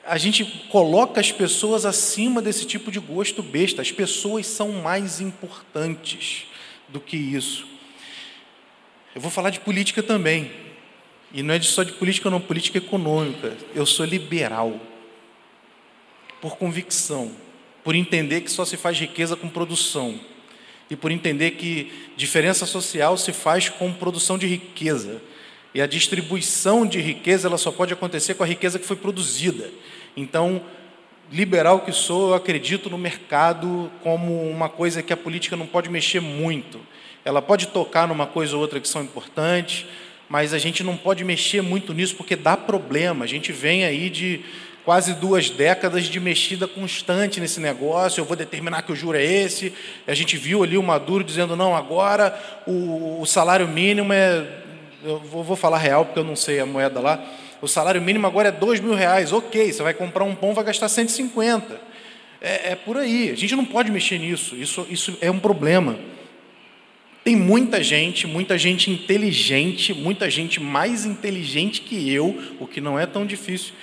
a 0.08 0.18
gente 0.18 0.46
coloca 0.70 1.20
as 1.20 1.34
pessoas 1.34 1.86
acima 1.86 2.42
desse 2.42 2.66
tipo 2.66 2.90
de 2.90 3.00
gosto 3.00 3.44
besta. 3.44 3.82
As 3.82 3.92
pessoas 3.92 4.48
são 4.48 4.72
mais 4.72 5.20
importantes 5.20 6.46
do 6.88 7.00
que 7.00 7.18
isso. 7.18 7.68
Eu 9.14 9.20
vou 9.20 9.30
falar 9.30 9.50
de 9.50 9.60
política 9.60 10.02
também. 10.02 10.50
E 11.34 11.44
não 11.44 11.54
é 11.54 11.62
só 11.62 11.84
de 11.84 11.92
política, 11.92 12.30
não, 12.30 12.40
política 12.40 12.78
econômica. 12.78 13.58
Eu 13.76 13.86
sou 13.86 14.06
liberal. 14.06 14.80
Por 16.40 16.56
convicção. 16.56 17.34
Por 17.84 17.94
entender 17.94 18.42
que 18.42 18.52
só 18.52 18.64
se 18.64 18.78
faz 18.78 18.98
riqueza 18.98 19.36
com 19.36 19.50
produção. 19.50 20.18
E 20.90 20.96
por 20.96 21.12
entender 21.12 21.52
que 21.52 21.92
diferença 22.16 22.66
social 22.66 23.18
se 23.18 23.34
faz 23.34 23.68
com 23.68 23.92
produção 23.92 24.38
de 24.38 24.48
riqueza. 24.48 25.22
E 25.74 25.82
a 25.82 25.88
distribuição 25.88 26.86
de 26.86 27.00
riqueza 27.00 27.48
ela 27.48 27.58
só 27.58 27.72
pode 27.72 27.94
acontecer 27.94 28.34
com 28.34 28.44
a 28.44 28.48
riqueza 28.48 28.80
que 28.80 28.86
foi 28.86 28.96
produzida. 28.96 29.70
Então, 30.16 30.62
liberal 31.32 31.82
que 31.82 31.92
sou, 31.92 32.30
eu 32.30 32.36
acredito 32.36 32.90
no 32.90 32.98
mercado 32.98 33.92
como 34.02 34.50
uma 34.50 34.70
coisa 34.70 35.04
que 35.04 35.14
a 35.14 35.18
política 35.18 35.56
não 35.56 35.68
pode 35.68 35.90
mexer 35.90 36.20
muito. 36.20 36.80
Ela 37.24 37.42
pode 37.42 37.68
tocar 37.68 38.08
numa 38.08 38.26
coisa 38.26 38.56
ou 38.56 38.62
outra 38.62 38.80
que 38.80 38.88
são 38.88 39.04
importantes, 39.04 39.86
mas 40.30 40.54
a 40.54 40.58
gente 40.58 40.84
não 40.84 40.96
pode 40.96 41.24
mexer 41.24 41.62
muito 41.62 41.94
nisso 41.94 42.16
porque 42.16 42.36
dá 42.36 42.56
problema. 42.56 43.26
A 43.26 43.28
gente 43.28 43.52
vem 43.52 43.84
aí 43.84 44.10
de 44.10 44.44
quase 44.88 45.14
duas 45.16 45.50
décadas 45.50 46.06
de 46.06 46.18
mexida 46.18 46.66
constante 46.66 47.42
nesse 47.42 47.60
negócio. 47.60 48.22
Eu 48.22 48.26
vou 48.26 48.38
determinar 48.38 48.84
que 48.84 48.92
o 48.94 48.96
juro 48.96 49.18
é 49.18 49.24
esse. 49.26 49.74
A 50.08 50.14
gente 50.14 50.38
viu 50.38 50.64
ali 50.64 50.78
o 50.78 50.82
Maduro 50.82 51.26
dizendo: 51.26 51.58
não, 51.58 51.76
agora 51.76 52.40
o, 52.66 53.20
o 53.22 53.26
salário 53.26 53.68
mínimo 53.68 54.14
é. 54.14 54.64
Eu 55.08 55.20
vou, 55.20 55.56
falar 55.56 55.78
real 55.78 56.06
porque 56.06 56.20
eu 56.20 56.24
não 56.24 56.36
sei 56.36 56.60
a 56.60 56.66
moeda 56.66 57.00
lá. 57.00 57.24
O 57.62 57.68
salário 57.68 58.02
mínimo 58.02 58.28
agora 58.28 58.50
é 58.50 58.52
dois 58.52 58.80
mil 58.80 58.94
reais. 58.94 59.32
Ok, 59.32 59.72
você 59.72 59.82
vai 59.82 59.94
comprar 59.94 60.26
um 60.26 60.36
pão, 60.36 60.54
vai 60.54 60.66
gastar 60.66 60.90
150. 60.90 61.80
É, 62.42 62.72
é 62.72 62.76
por 62.76 62.98
aí. 62.98 63.32
A 63.32 63.36
gente 63.36 63.56
não 63.56 63.64
pode 63.64 63.90
mexer 63.90 64.20
nisso. 64.20 64.56
Isso, 64.56 64.86
isso 64.90 65.18
é 65.22 65.32
um 65.32 65.40
problema. 65.40 65.98
Tem 67.24 67.36
muita 67.36 67.82
gente, 67.82 68.28
muita 68.28 68.58
gente 68.58 68.92
inteligente, 68.92 69.94
muita 69.94 70.30
gente 70.30 70.62
mais 70.62 71.06
inteligente 71.06 71.82
que 71.82 72.12
eu, 72.12 72.56
o 72.60 72.68
que 72.68 72.80
não 72.80 72.98
é 72.98 73.06
tão 73.06 73.26
difícil, 73.26 73.74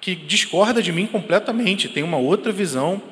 que 0.00 0.14
discorda 0.14 0.82
de 0.82 0.92
mim 0.92 1.06
completamente, 1.06 1.88
tem 1.88 2.02
uma 2.02 2.16
outra 2.16 2.52
visão. 2.52 3.02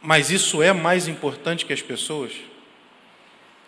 Mas 0.00 0.30
isso 0.30 0.62
é 0.62 0.72
mais 0.72 1.08
importante 1.08 1.64
que 1.64 1.72
as 1.72 1.82
pessoas? 1.82 2.32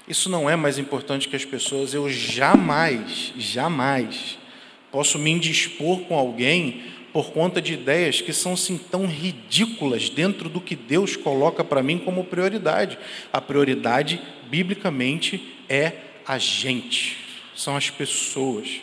Isso 0.06 0.28
não 0.28 0.48
é 0.48 0.54
mais 0.54 0.78
importante 0.78 1.28
que 1.28 1.36
as 1.36 1.44
pessoas. 1.44 1.94
Eu 1.94 2.08
jamais, 2.10 3.32
jamais 3.36 4.38
posso 4.90 5.18
me 5.18 5.30
indispor 5.30 6.00
com 6.00 6.16
alguém 6.16 6.84
por 7.12 7.30
conta 7.30 7.62
de 7.62 7.72
ideias 7.72 8.20
que 8.20 8.32
são 8.32 8.54
assim 8.54 8.76
tão 8.76 9.06
ridículas 9.06 10.10
dentro 10.10 10.48
do 10.48 10.60
que 10.60 10.74
Deus 10.74 11.16
coloca 11.16 11.62
para 11.62 11.82
mim 11.82 11.98
como 11.98 12.24
prioridade. 12.24 12.98
A 13.32 13.40
prioridade, 13.40 14.20
biblicamente, 14.50 15.54
é 15.68 15.92
a 16.26 16.38
gente, 16.38 17.16
são 17.54 17.76
as 17.76 17.88
pessoas. 17.88 18.80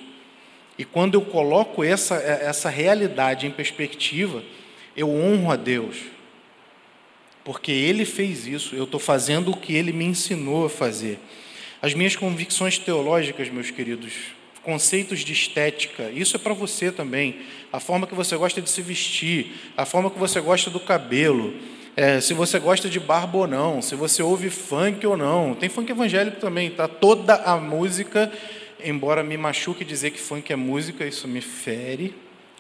E 0.78 0.86
quando 0.86 1.16
eu 1.16 1.22
coloco 1.22 1.84
essa, 1.84 2.16
essa 2.16 2.70
realidade 2.70 3.46
em 3.46 3.52
perspectiva, 3.52 4.42
eu 4.96 5.10
honro 5.10 5.52
a 5.52 5.56
Deus, 5.56 5.98
porque 7.44 7.72
Ele 7.72 8.06
fez 8.06 8.46
isso, 8.46 8.76
eu 8.76 8.84
estou 8.84 9.00
fazendo 9.00 9.52
o 9.52 9.58
que 9.58 9.74
Ele 9.74 9.92
me 9.92 10.06
ensinou 10.06 10.66
a 10.66 10.70
fazer. 10.70 11.20
As 11.82 11.94
minhas 11.94 12.16
convicções 12.16 12.78
teológicas, 12.78 13.50
meus 13.50 13.72
queridos, 13.72 14.14
conceitos 14.64 15.22
de 15.22 15.34
estética, 15.34 16.12
isso 16.12 16.36
é 16.36 16.40
para 16.40 16.54
você 16.54 16.92
também. 16.92 17.38
A 17.74 17.80
forma 17.80 18.06
que 18.06 18.14
você 18.14 18.36
gosta 18.38 18.62
de 18.62 18.70
se 18.70 18.82
vestir, 18.82 19.54
a 19.76 19.86
forma 19.86 20.10
que 20.10 20.20
você 20.20 20.40
gosta 20.40 20.70
do 20.70 20.80
cabelo, 20.80 21.54
é, 21.96 22.22
se 22.22 22.34
você 22.34 22.60
gosta 22.60 22.88
de 22.88 23.00
barba 23.00 23.40
ou 23.40 23.48
não, 23.48 23.82
se 23.82 23.96
você 23.96 24.22
ouve 24.22 24.50
funk 24.50 25.06
ou 25.06 25.18
não. 25.18 25.56
Tem 25.56 25.70
funk 25.70 25.92
evangélico 25.92 26.40
também, 26.40 26.70
tá? 26.70 26.88
Toda 26.88 27.36
a 27.36 27.58
música, 27.58 28.32
embora 28.84 29.24
me 29.24 29.38
machuque 29.38 29.84
dizer 29.84 30.12
que 30.12 30.20
funk 30.20 30.54
é 30.54 30.56
música, 30.56 31.06
isso 31.06 31.28
me 31.28 31.42
fere, 31.42 32.14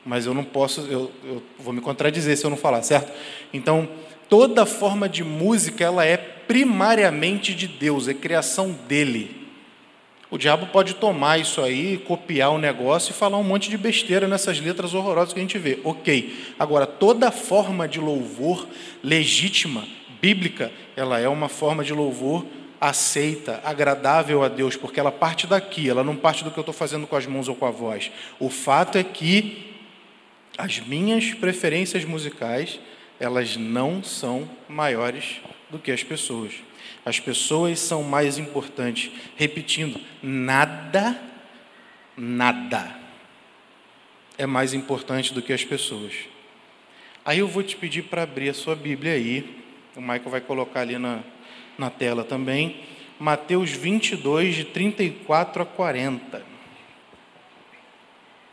mas 0.05 0.25
eu 0.25 0.33
não 0.33 0.43
posso, 0.43 0.81
eu, 0.81 1.11
eu 1.23 1.43
vou 1.59 1.71
me 1.71 1.81
contradizer 1.81 2.35
se 2.35 2.43
eu 2.43 2.49
não 2.49 2.57
falar, 2.57 2.81
certo? 2.81 3.11
Então, 3.53 3.87
toda 4.31 4.65
forma 4.65 5.09
de 5.09 5.25
música, 5.25 5.83
ela 5.83 6.05
é 6.05 6.15
primariamente 6.15 7.53
de 7.53 7.67
Deus, 7.67 8.07
é 8.07 8.13
criação 8.13 8.71
dele. 8.71 9.49
O 10.29 10.37
diabo 10.37 10.67
pode 10.67 10.93
tomar 10.93 11.37
isso 11.37 11.59
aí, 11.59 11.97
copiar 11.97 12.51
o 12.51 12.57
negócio 12.57 13.11
e 13.11 13.13
falar 13.13 13.37
um 13.37 13.43
monte 13.43 13.69
de 13.69 13.77
besteira 13.77 14.29
nessas 14.29 14.57
letras 14.61 14.93
horrorosas 14.93 15.33
que 15.33 15.39
a 15.39 15.41
gente 15.41 15.57
vê. 15.57 15.79
Ok. 15.83 16.53
Agora, 16.57 16.87
toda 16.87 17.29
forma 17.29 17.89
de 17.89 17.99
louvor 17.99 18.65
legítima, 19.03 19.85
bíblica, 20.21 20.71
ela 20.95 21.19
é 21.19 21.27
uma 21.27 21.49
forma 21.49 21.83
de 21.83 21.91
louvor 21.91 22.45
aceita, 22.79 23.59
agradável 23.65 24.43
a 24.43 24.47
Deus, 24.47 24.77
porque 24.77 24.97
ela 24.97 25.11
parte 25.11 25.45
daqui, 25.45 25.89
ela 25.89 26.05
não 26.05 26.15
parte 26.15 26.45
do 26.45 26.51
que 26.51 26.57
eu 26.57 26.61
estou 26.61 26.73
fazendo 26.73 27.05
com 27.05 27.17
as 27.17 27.27
mãos 27.27 27.49
ou 27.49 27.55
com 27.55 27.65
a 27.65 27.71
voz. 27.71 28.09
O 28.39 28.49
fato 28.49 28.97
é 28.97 29.03
que 29.03 29.75
as 30.57 30.79
minhas 30.79 31.33
preferências 31.33 32.05
musicais, 32.05 32.79
elas 33.21 33.55
não 33.55 34.03
são 34.03 34.49
maiores 34.67 35.41
do 35.69 35.77
que 35.77 35.91
as 35.91 36.03
pessoas. 36.03 36.53
As 37.05 37.19
pessoas 37.19 37.79
são 37.79 38.01
mais 38.01 38.39
importantes. 38.39 39.11
Repetindo, 39.35 40.01
nada, 40.23 41.21
nada 42.17 42.99
é 44.39 44.47
mais 44.47 44.73
importante 44.73 45.35
do 45.35 45.41
que 45.41 45.53
as 45.53 45.63
pessoas. 45.63 46.13
Aí 47.23 47.37
eu 47.37 47.47
vou 47.47 47.61
te 47.61 47.75
pedir 47.75 48.01
para 48.01 48.23
abrir 48.23 48.49
a 48.49 48.55
sua 48.55 48.75
Bíblia 48.75 49.13
aí. 49.13 49.63
O 49.95 50.01
Michael 50.01 50.31
vai 50.31 50.41
colocar 50.41 50.81
ali 50.81 50.97
na, 50.97 51.19
na 51.77 51.91
tela 51.91 52.23
também. 52.23 52.81
Mateus 53.19 53.69
22, 53.69 54.55
de 54.55 54.63
34 54.65 55.61
a 55.61 55.65
40. 55.65 56.43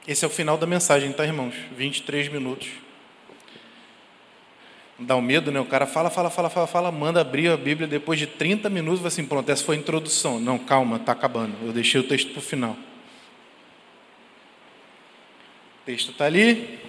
Esse 0.06 0.26
é 0.26 0.28
o 0.28 0.30
final 0.30 0.58
da 0.58 0.66
mensagem, 0.66 1.10
tá, 1.10 1.24
irmãos? 1.24 1.54
23 1.74 2.28
minutos. 2.28 2.68
Dá 4.98 5.14
um 5.14 5.20
medo, 5.20 5.52
né? 5.52 5.60
O 5.60 5.64
cara 5.64 5.86
fala, 5.86 6.10
fala, 6.10 6.28
fala, 6.28 6.50
fala, 6.50 6.66
fala, 6.66 6.90
manda 6.90 7.20
abrir 7.20 7.48
a 7.48 7.56
Bíblia 7.56 7.86
depois 7.86 8.18
de 8.18 8.26
30 8.26 8.68
minutos, 8.68 8.98
vai 8.98 9.08
assim, 9.08 9.24
pronto, 9.24 9.48
essa 9.48 9.64
foi 9.64 9.76
a 9.76 9.78
introdução. 9.78 10.40
Não, 10.40 10.58
calma, 10.58 10.96
está 10.96 11.12
acabando. 11.12 11.54
Eu 11.64 11.72
deixei 11.72 12.00
o 12.00 12.04
texto 12.04 12.32
para 12.32 12.40
o 12.40 12.42
final. 12.42 12.72
O 15.82 15.86
texto 15.86 16.10
está 16.10 16.24
ali. 16.24 16.80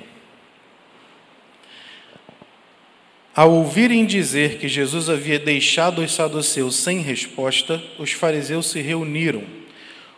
Ao 3.36 3.52
ouvirem 3.52 4.06
dizer 4.08 4.58
que 4.58 4.68
Jesus 4.68 5.08
havia 5.08 5.38
deixado 5.38 6.02
os 6.02 6.12
saduceus 6.12 6.76
sem 6.78 7.02
resposta, 7.02 7.82
os 8.00 8.12
fariseus 8.12 8.72
se 8.72 8.82
reuniram. 8.82 9.44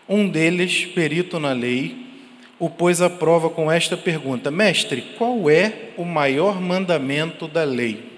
Um 0.07 0.29
deles, 0.29 0.85
perito 0.85 1.39
na 1.41 1.51
lei, 1.51 2.10
o 2.61 2.69
pôs 2.69 3.01
à 3.01 3.09
prova 3.09 3.49
com 3.49 3.71
esta 3.71 3.97
pergunta: 3.97 4.51
Mestre, 4.51 5.01
qual 5.17 5.49
é 5.49 5.89
o 5.97 6.05
maior 6.05 6.61
mandamento 6.61 7.47
da 7.47 7.63
lei? 7.63 8.11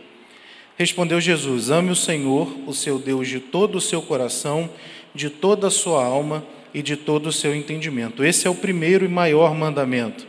Respondeu 0.78 1.22
Jesus: 1.22 1.72
Ame 1.72 1.92
o 1.92 1.96
Senhor, 1.96 2.54
o 2.68 2.74
seu 2.74 3.00
Deus, 3.00 3.30
de 3.30 3.40
todo 3.40 3.78
o 3.78 3.82
seu 3.82 4.02
coração, 4.02 4.70
de 5.16 5.30
toda 5.30 5.68
a 5.68 5.72
sua 5.72 6.04
alma 6.04 6.46
e 6.74 6.82
de 6.82 6.98
todo 6.98 7.28
o 7.28 7.32
seu 7.32 7.56
entendimento. 7.56 8.22
Esse 8.22 8.46
é 8.46 8.50
o 8.50 8.56
primeiro 8.56 9.06
e 9.06 9.08
maior 9.08 9.56
mandamento. 9.56 10.28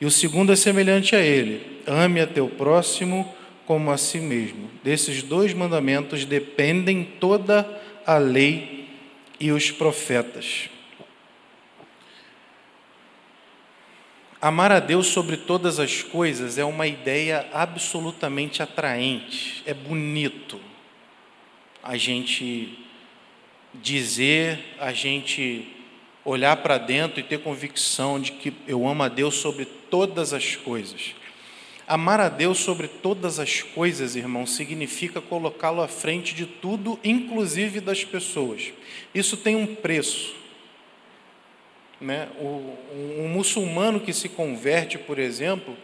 E 0.00 0.04
o 0.04 0.10
segundo 0.10 0.52
é 0.52 0.56
semelhante 0.56 1.14
a 1.14 1.20
ele: 1.20 1.80
ame 1.86 2.20
a 2.20 2.26
teu 2.26 2.48
próximo 2.48 3.32
como 3.64 3.92
a 3.92 3.96
si 3.96 4.18
mesmo. 4.18 4.68
Desses 4.82 5.22
dois 5.22 5.54
mandamentos 5.54 6.24
dependem 6.24 7.04
toda 7.20 7.64
a 8.04 8.18
lei 8.18 8.88
e 9.38 9.52
os 9.52 9.70
profetas. 9.70 10.73
Amar 14.44 14.70
a 14.70 14.78
Deus 14.78 15.06
sobre 15.06 15.38
todas 15.38 15.80
as 15.80 16.02
coisas 16.02 16.58
é 16.58 16.64
uma 16.66 16.86
ideia 16.86 17.48
absolutamente 17.50 18.62
atraente, 18.62 19.62
é 19.64 19.72
bonito 19.72 20.60
a 21.82 21.96
gente 21.96 22.78
dizer, 23.72 24.58
a 24.78 24.92
gente 24.92 25.74
olhar 26.22 26.58
para 26.58 26.76
dentro 26.76 27.20
e 27.20 27.22
ter 27.22 27.38
convicção 27.38 28.20
de 28.20 28.32
que 28.32 28.52
eu 28.68 28.86
amo 28.86 29.04
a 29.04 29.08
Deus 29.08 29.36
sobre 29.36 29.64
todas 29.64 30.34
as 30.34 30.54
coisas. 30.56 31.14
Amar 31.88 32.20
a 32.20 32.28
Deus 32.28 32.58
sobre 32.58 32.86
todas 32.86 33.38
as 33.38 33.62
coisas, 33.62 34.14
irmão, 34.14 34.46
significa 34.46 35.22
colocá-lo 35.22 35.80
à 35.80 35.88
frente 35.88 36.34
de 36.34 36.44
tudo, 36.44 37.00
inclusive 37.02 37.80
das 37.80 38.04
pessoas. 38.04 38.74
Isso 39.14 39.38
tem 39.38 39.56
um 39.56 39.74
preço. 39.74 40.43
Né? 42.00 42.28
O, 42.40 42.76
um 43.18 43.28
muçulmano 43.28 44.00
que 44.00 44.12
se 44.12 44.28
converte, 44.28 44.98
por 44.98 45.18
exemplo, 45.18 45.76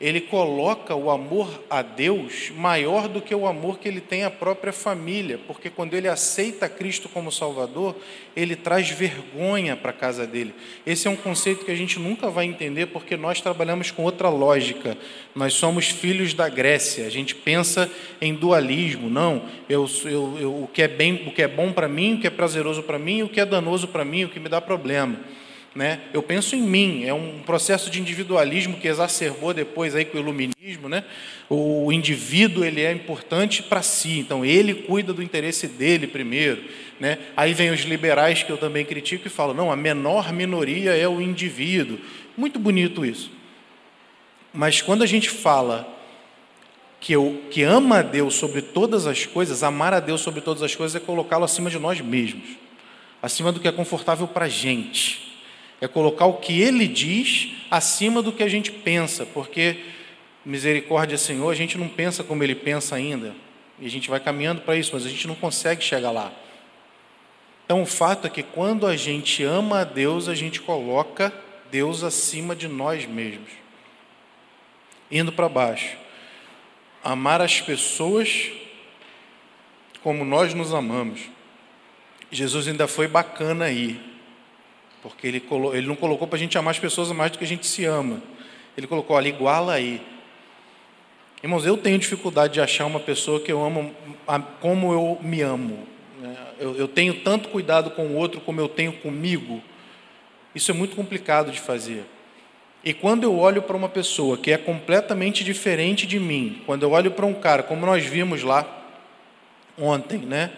ele 0.00 0.22
coloca 0.22 0.94
o 0.94 1.10
amor 1.10 1.62
a 1.68 1.82
Deus 1.82 2.50
maior 2.56 3.06
do 3.06 3.20
que 3.20 3.34
o 3.34 3.46
amor 3.46 3.78
que 3.78 3.86
ele 3.86 4.00
tem 4.00 4.24
à 4.24 4.30
própria 4.30 4.72
família, 4.72 5.38
porque 5.46 5.68
quando 5.68 5.92
ele 5.92 6.08
aceita 6.08 6.70
Cristo 6.70 7.06
como 7.06 7.30
Salvador, 7.30 7.94
ele 8.34 8.56
traz 8.56 8.88
vergonha 8.88 9.76
para 9.76 9.90
a 9.90 9.92
casa 9.92 10.26
dele. 10.26 10.54
Esse 10.86 11.06
é 11.06 11.10
um 11.10 11.16
conceito 11.16 11.66
que 11.66 11.70
a 11.70 11.76
gente 11.76 11.98
nunca 11.98 12.30
vai 12.30 12.46
entender 12.46 12.86
porque 12.86 13.14
nós 13.14 13.42
trabalhamos 13.42 13.90
com 13.90 14.02
outra 14.02 14.30
lógica. 14.30 14.96
Nós 15.34 15.52
somos 15.52 15.90
filhos 15.90 16.32
da 16.32 16.48
Grécia, 16.48 17.06
a 17.06 17.10
gente 17.10 17.34
pensa 17.34 17.90
em 18.22 18.34
dualismo. 18.34 19.10
Não, 19.10 19.44
eu, 19.68 19.86
eu, 20.06 20.38
eu 20.40 20.62
o, 20.62 20.70
que 20.72 20.80
é 20.80 20.88
bem, 20.88 21.24
o 21.26 21.30
que 21.30 21.42
é 21.42 21.48
bom 21.48 21.72
para 21.72 21.88
mim, 21.88 22.14
o 22.14 22.20
que 22.20 22.26
é 22.26 22.30
prazeroso 22.30 22.82
para 22.82 22.98
mim, 22.98 23.20
o 23.22 23.28
que 23.28 23.38
é 23.38 23.44
danoso 23.44 23.86
para 23.86 24.04
mim, 24.04 24.24
o 24.24 24.30
que 24.30 24.40
me 24.40 24.48
dá 24.48 24.62
problema. 24.62 25.20
Né? 25.72 26.00
Eu 26.12 26.20
penso 26.20 26.56
em 26.56 26.62
mim, 26.62 27.04
é 27.04 27.14
um 27.14 27.38
processo 27.46 27.90
de 27.90 28.00
individualismo 28.00 28.76
que 28.76 28.88
exacerbou 28.88 29.54
depois 29.54 29.94
aí 29.94 30.04
com 30.04 30.18
o 30.18 30.20
iluminismo. 30.20 30.88
Né? 30.88 31.04
O 31.48 31.92
indivíduo 31.92 32.64
ele 32.64 32.80
é 32.80 32.90
importante 32.90 33.62
para 33.62 33.80
si, 33.80 34.18
então 34.18 34.44
ele 34.44 34.74
cuida 34.74 35.12
do 35.12 35.22
interesse 35.22 35.68
dele 35.68 36.08
primeiro. 36.08 36.64
Né? 36.98 37.18
Aí 37.36 37.54
vem 37.54 37.70
os 37.70 37.82
liberais 37.82 38.42
que 38.42 38.50
eu 38.50 38.58
também 38.58 38.84
critico 38.84 39.28
e 39.28 39.30
falam: 39.30 39.54
não, 39.54 39.70
a 39.70 39.76
menor 39.76 40.32
minoria 40.32 40.96
é 40.96 41.06
o 41.06 41.20
indivíduo. 41.20 41.98
Muito 42.36 42.58
bonito 42.58 43.06
isso. 43.06 43.30
Mas 44.52 44.82
quando 44.82 45.02
a 45.02 45.06
gente 45.06 45.30
fala 45.30 45.88
que, 46.98 47.12
eu, 47.12 47.44
que 47.48 47.62
ama 47.62 47.98
a 47.98 48.02
Deus 48.02 48.34
sobre 48.34 48.60
todas 48.60 49.06
as 49.06 49.24
coisas, 49.24 49.62
amar 49.62 49.94
a 49.94 50.00
Deus 50.00 50.20
sobre 50.20 50.40
todas 50.40 50.64
as 50.64 50.74
coisas 50.74 51.00
é 51.00 51.04
colocá-lo 51.04 51.44
acima 51.44 51.70
de 51.70 51.78
nós 51.78 52.00
mesmos, 52.00 52.58
acima 53.22 53.52
do 53.52 53.60
que 53.60 53.68
é 53.68 53.72
confortável 53.72 54.26
para 54.26 54.46
a 54.46 54.48
gente 54.48 55.29
É 55.80 55.88
colocar 55.88 56.26
o 56.26 56.34
que 56.34 56.60
ele 56.60 56.86
diz 56.86 57.52
acima 57.70 58.22
do 58.22 58.32
que 58.32 58.42
a 58.42 58.48
gente 58.48 58.70
pensa, 58.70 59.24
porque 59.24 59.78
misericórdia, 60.44 61.16
Senhor, 61.16 61.50
a 61.50 61.54
gente 61.54 61.78
não 61.78 61.88
pensa 61.88 62.22
como 62.22 62.42
ele 62.42 62.54
pensa 62.54 62.96
ainda. 62.96 63.34
E 63.78 63.86
a 63.86 63.90
gente 63.90 64.10
vai 64.10 64.20
caminhando 64.20 64.60
para 64.60 64.76
isso, 64.76 64.90
mas 64.92 65.06
a 65.06 65.08
gente 65.08 65.26
não 65.26 65.34
consegue 65.34 65.82
chegar 65.82 66.10
lá. 66.10 66.32
Então, 67.64 67.82
o 67.82 67.86
fato 67.86 68.26
é 68.26 68.30
que 68.30 68.42
quando 68.42 68.86
a 68.86 68.96
gente 68.96 69.44
ama 69.44 69.80
a 69.80 69.84
Deus, 69.84 70.28
a 70.28 70.34
gente 70.34 70.60
coloca 70.60 71.32
Deus 71.70 72.02
acima 72.02 72.54
de 72.54 72.66
nós 72.66 73.06
mesmos. 73.06 73.48
Indo 75.10 75.32
para 75.32 75.48
baixo. 75.48 75.96
Amar 77.02 77.40
as 77.40 77.60
pessoas 77.60 78.50
como 80.02 80.24
nós 80.24 80.52
nos 80.52 80.74
amamos. 80.74 81.20
Jesus 82.30 82.68
ainda 82.68 82.86
foi 82.86 83.06
bacana 83.06 83.66
aí, 83.66 84.00
porque 85.02 85.26
ele, 85.26 85.42
ele 85.72 85.86
não 85.86 85.96
colocou 85.96 86.26
para 86.28 86.36
a 86.36 86.40
gente 86.40 86.56
amar 86.58 86.72
as 86.72 86.78
pessoas 86.78 87.10
mais 87.12 87.30
do 87.30 87.38
que 87.38 87.44
a 87.44 87.46
gente 87.46 87.66
se 87.66 87.84
ama. 87.84 88.22
Ele 88.76 88.86
colocou, 88.86 89.16
olha, 89.16 89.28
iguala 89.28 89.74
aí. 89.74 90.00
Irmãos, 91.42 91.64
eu 91.64 91.76
tenho 91.76 91.98
dificuldade 91.98 92.54
de 92.54 92.60
achar 92.60 92.84
uma 92.86 93.00
pessoa 93.00 93.40
que 93.40 93.50
eu 93.50 93.64
amo 93.64 93.94
como 94.60 94.92
eu 94.92 95.18
me 95.22 95.40
amo. 95.40 95.86
Né? 96.20 96.36
Eu, 96.58 96.76
eu 96.76 96.86
tenho 96.86 97.14
tanto 97.20 97.48
cuidado 97.48 97.90
com 97.90 98.06
o 98.06 98.16
outro 98.16 98.40
como 98.40 98.60
eu 98.60 98.68
tenho 98.68 98.92
comigo. 98.92 99.62
Isso 100.54 100.70
é 100.70 100.74
muito 100.74 100.94
complicado 100.94 101.50
de 101.50 101.60
fazer. 101.60 102.04
E 102.82 102.94
quando 102.94 103.24
eu 103.24 103.38
olho 103.38 103.62
para 103.62 103.76
uma 103.76 103.88
pessoa 103.88 104.36
que 104.36 104.52
é 104.52 104.58
completamente 104.58 105.44
diferente 105.44 106.06
de 106.06 106.18
mim, 106.18 106.62
quando 106.64 106.82
eu 106.82 106.90
olho 106.92 107.10
para 107.10 107.26
um 107.26 107.34
cara, 107.34 107.62
como 107.62 107.84
nós 107.84 108.04
vimos 108.04 108.42
lá 108.42 108.66
ontem, 109.78 110.18
né? 110.18 110.50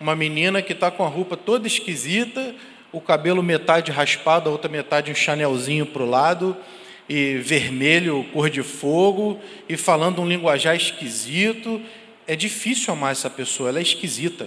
Uma 0.00 0.14
menina 0.14 0.60
que 0.60 0.72
está 0.72 0.90
com 0.90 1.04
a 1.04 1.08
roupa 1.08 1.36
toda 1.36 1.66
esquisita, 1.66 2.54
o 2.94 3.00
cabelo 3.00 3.42
metade 3.42 3.90
raspado, 3.90 4.48
a 4.48 4.52
outra 4.52 4.70
metade 4.70 5.10
um 5.10 5.14
chanelzinho 5.16 5.84
para 5.84 6.02
o 6.04 6.08
lado, 6.08 6.56
e 7.08 7.38
vermelho, 7.38 8.24
cor 8.32 8.48
de 8.48 8.62
fogo, 8.62 9.40
e 9.68 9.76
falando 9.76 10.22
um 10.22 10.28
linguajar 10.28 10.76
esquisito. 10.76 11.82
É 12.24 12.36
difícil 12.36 12.94
amar 12.94 13.10
essa 13.10 13.28
pessoa, 13.28 13.68
ela 13.68 13.80
é 13.80 13.82
esquisita, 13.82 14.46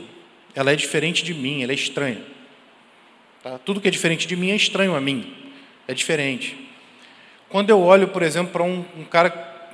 ela 0.55 0.71
é 0.71 0.75
diferente 0.77 1.25
de 1.25 1.33
mim, 1.33 1.61
ela 1.61 1.73
é 1.73 1.75
estranha. 1.75 2.21
Tá? 3.43 3.59
Tudo 3.59 3.81
que 3.81 3.89
é 3.89 3.91
diferente 3.91 4.25
de 4.25 4.35
mim 4.37 4.49
é 4.49 4.55
estranho 4.55 4.95
a 4.95 5.01
mim, 5.01 5.35
é 5.85 5.93
diferente. 5.93 6.57
Quando 7.49 7.69
eu 7.69 7.81
olho, 7.81 8.07
por 8.07 8.23
exemplo, 8.23 8.53
para 8.53 8.63
um, 8.63 8.85
um, 8.97 9.03
cara, 9.03 9.69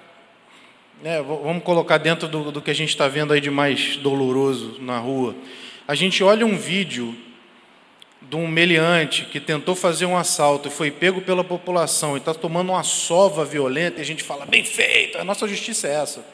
né, 1.01 1.21
vamos 1.21 1.63
colocar 1.63 1.99
dentro 1.99 2.27
do, 2.27 2.51
do 2.51 2.61
que 2.61 2.71
a 2.71 2.75
gente 2.75 2.89
está 2.89 3.07
vendo 3.07 3.33
aí 3.33 3.39
de 3.39 3.51
mais 3.51 3.97
doloroso 3.97 4.81
na 4.81 4.97
rua, 4.97 5.35
a 5.87 5.93
gente 5.93 6.23
olha 6.23 6.43
um 6.43 6.57
vídeo 6.57 7.15
de 8.29 8.35
um 8.35 8.47
meliante 8.47 9.25
que 9.25 9.39
tentou 9.39 9.75
fazer 9.75 10.05
um 10.05 10.17
assalto 10.17 10.67
e 10.67 10.71
foi 10.71 10.89
pego 10.89 11.21
pela 11.21 11.43
população 11.43 12.15
e 12.15 12.19
está 12.19 12.33
tomando 12.33 12.69
uma 12.69 12.83
sova 12.83 13.45
violenta, 13.45 13.99
e 13.99 14.01
a 14.01 14.05
gente 14.05 14.23
fala, 14.23 14.45
bem 14.45 14.63
feito, 14.63 15.17
a 15.17 15.23
nossa 15.23 15.47
justiça 15.47 15.87
é 15.87 15.95
essa. 15.95 16.25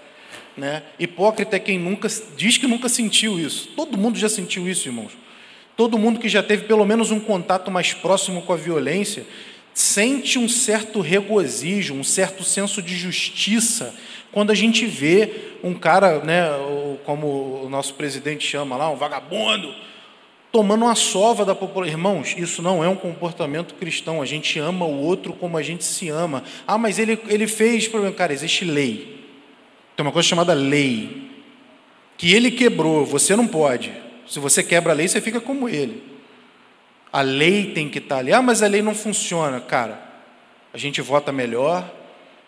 Né? 0.55 0.83
Hipócrita 0.99 1.55
é 1.55 1.59
quem 1.59 1.79
nunca 1.79 2.07
diz 2.35 2.57
que 2.57 2.67
nunca 2.67 2.89
sentiu 2.89 3.39
isso. 3.39 3.69
Todo 3.75 3.97
mundo 3.97 4.17
já 4.17 4.29
sentiu 4.29 4.67
isso, 4.67 4.87
irmãos. 4.87 5.11
Todo 5.75 5.97
mundo 5.97 6.19
que 6.19 6.27
já 6.27 6.43
teve 6.43 6.65
pelo 6.65 6.85
menos 6.85 7.11
um 7.11 7.19
contato 7.19 7.71
mais 7.71 7.93
próximo 7.93 8.41
com 8.41 8.53
a 8.53 8.57
violência 8.57 9.25
sente 9.73 10.37
um 10.37 10.49
certo 10.49 10.99
regozijo, 10.99 11.93
um 11.93 12.03
certo 12.03 12.43
senso 12.43 12.81
de 12.81 12.97
justiça 12.97 13.95
quando 14.31 14.51
a 14.51 14.55
gente 14.55 14.85
vê 14.85 15.57
um 15.63 15.73
cara, 15.73 16.19
né, 16.23 16.49
como 17.03 17.63
o 17.63 17.69
nosso 17.69 17.95
presidente 17.95 18.45
chama 18.45 18.75
lá, 18.77 18.89
um 18.89 18.95
vagabundo, 18.95 19.73
tomando 20.51 20.85
uma 20.85 20.95
sova 20.95 21.45
da 21.45 21.55
população. 21.55 21.93
Irmãos, 21.93 22.35
isso 22.37 22.61
não 22.61 22.83
é 22.83 22.89
um 22.89 22.95
comportamento 22.95 23.75
cristão. 23.75 24.21
A 24.21 24.25
gente 24.25 24.59
ama 24.59 24.85
o 24.85 25.01
outro 25.01 25.33
como 25.33 25.57
a 25.57 25.61
gente 25.61 25.83
se 25.83 26.09
ama. 26.09 26.43
Ah, 26.67 26.77
mas 26.77 26.99
ele, 26.99 27.19
ele 27.27 27.47
fez 27.47 27.87
problema. 27.87 28.15
Cara, 28.15 28.33
existe 28.33 28.65
lei. 28.65 29.25
Tem 29.95 30.05
uma 30.05 30.11
coisa 30.11 30.27
chamada 30.27 30.53
lei. 30.53 31.29
Que 32.17 32.33
ele 32.33 32.51
quebrou, 32.51 33.05
você 33.05 33.35
não 33.35 33.47
pode. 33.47 33.93
Se 34.27 34.39
você 34.39 34.61
quebra 34.61 34.91
a 34.91 34.95
lei, 34.95 35.07
você 35.07 35.21
fica 35.21 35.39
como 35.39 35.69
ele. 35.69 36.03
A 37.11 37.21
lei 37.21 37.71
tem 37.71 37.89
que 37.89 37.99
estar 37.99 38.17
ali. 38.17 38.31
Ah, 38.31 38.41
mas 38.41 38.61
a 38.61 38.67
lei 38.67 38.81
não 38.81 38.93
funciona. 38.93 39.59
Cara, 39.59 39.99
a 40.73 40.77
gente 40.77 41.01
vota 41.01 41.31
melhor, 41.31 41.89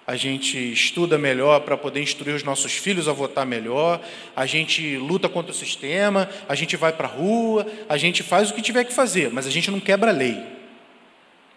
a 0.05 0.15
gente 0.15 0.57
estuda 0.73 1.17
melhor 1.17 1.61
para 1.61 1.77
poder 1.77 2.01
instruir 2.01 2.35
os 2.35 2.43
nossos 2.43 2.73
filhos 2.73 3.07
a 3.07 3.13
votar 3.13 3.45
melhor, 3.45 4.01
a 4.35 4.45
gente 4.45 4.97
luta 4.97 5.29
contra 5.29 5.51
o 5.51 5.55
sistema, 5.55 6.29
a 6.49 6.55
gente 6.55 6.75
vai 6.75 6.91
para 6.91 7.07
a 7.07 7.11
rua, 7.11 7.65
a 7.87 7.97
gente 7.97 8.23
faz 8.23 8.49
o 8.49 8.53
que 8.53 8.61
tiver 8.61 8.83
que 8.83 8.93
fazer, 8.93 9.31
mas 9.31 9.45
a 9.45 9.51
gente 9.51 9.69
não 9.69 9.79
quebra 9.79 10.09
a 10.09 10.13
lei. 10.13 10.37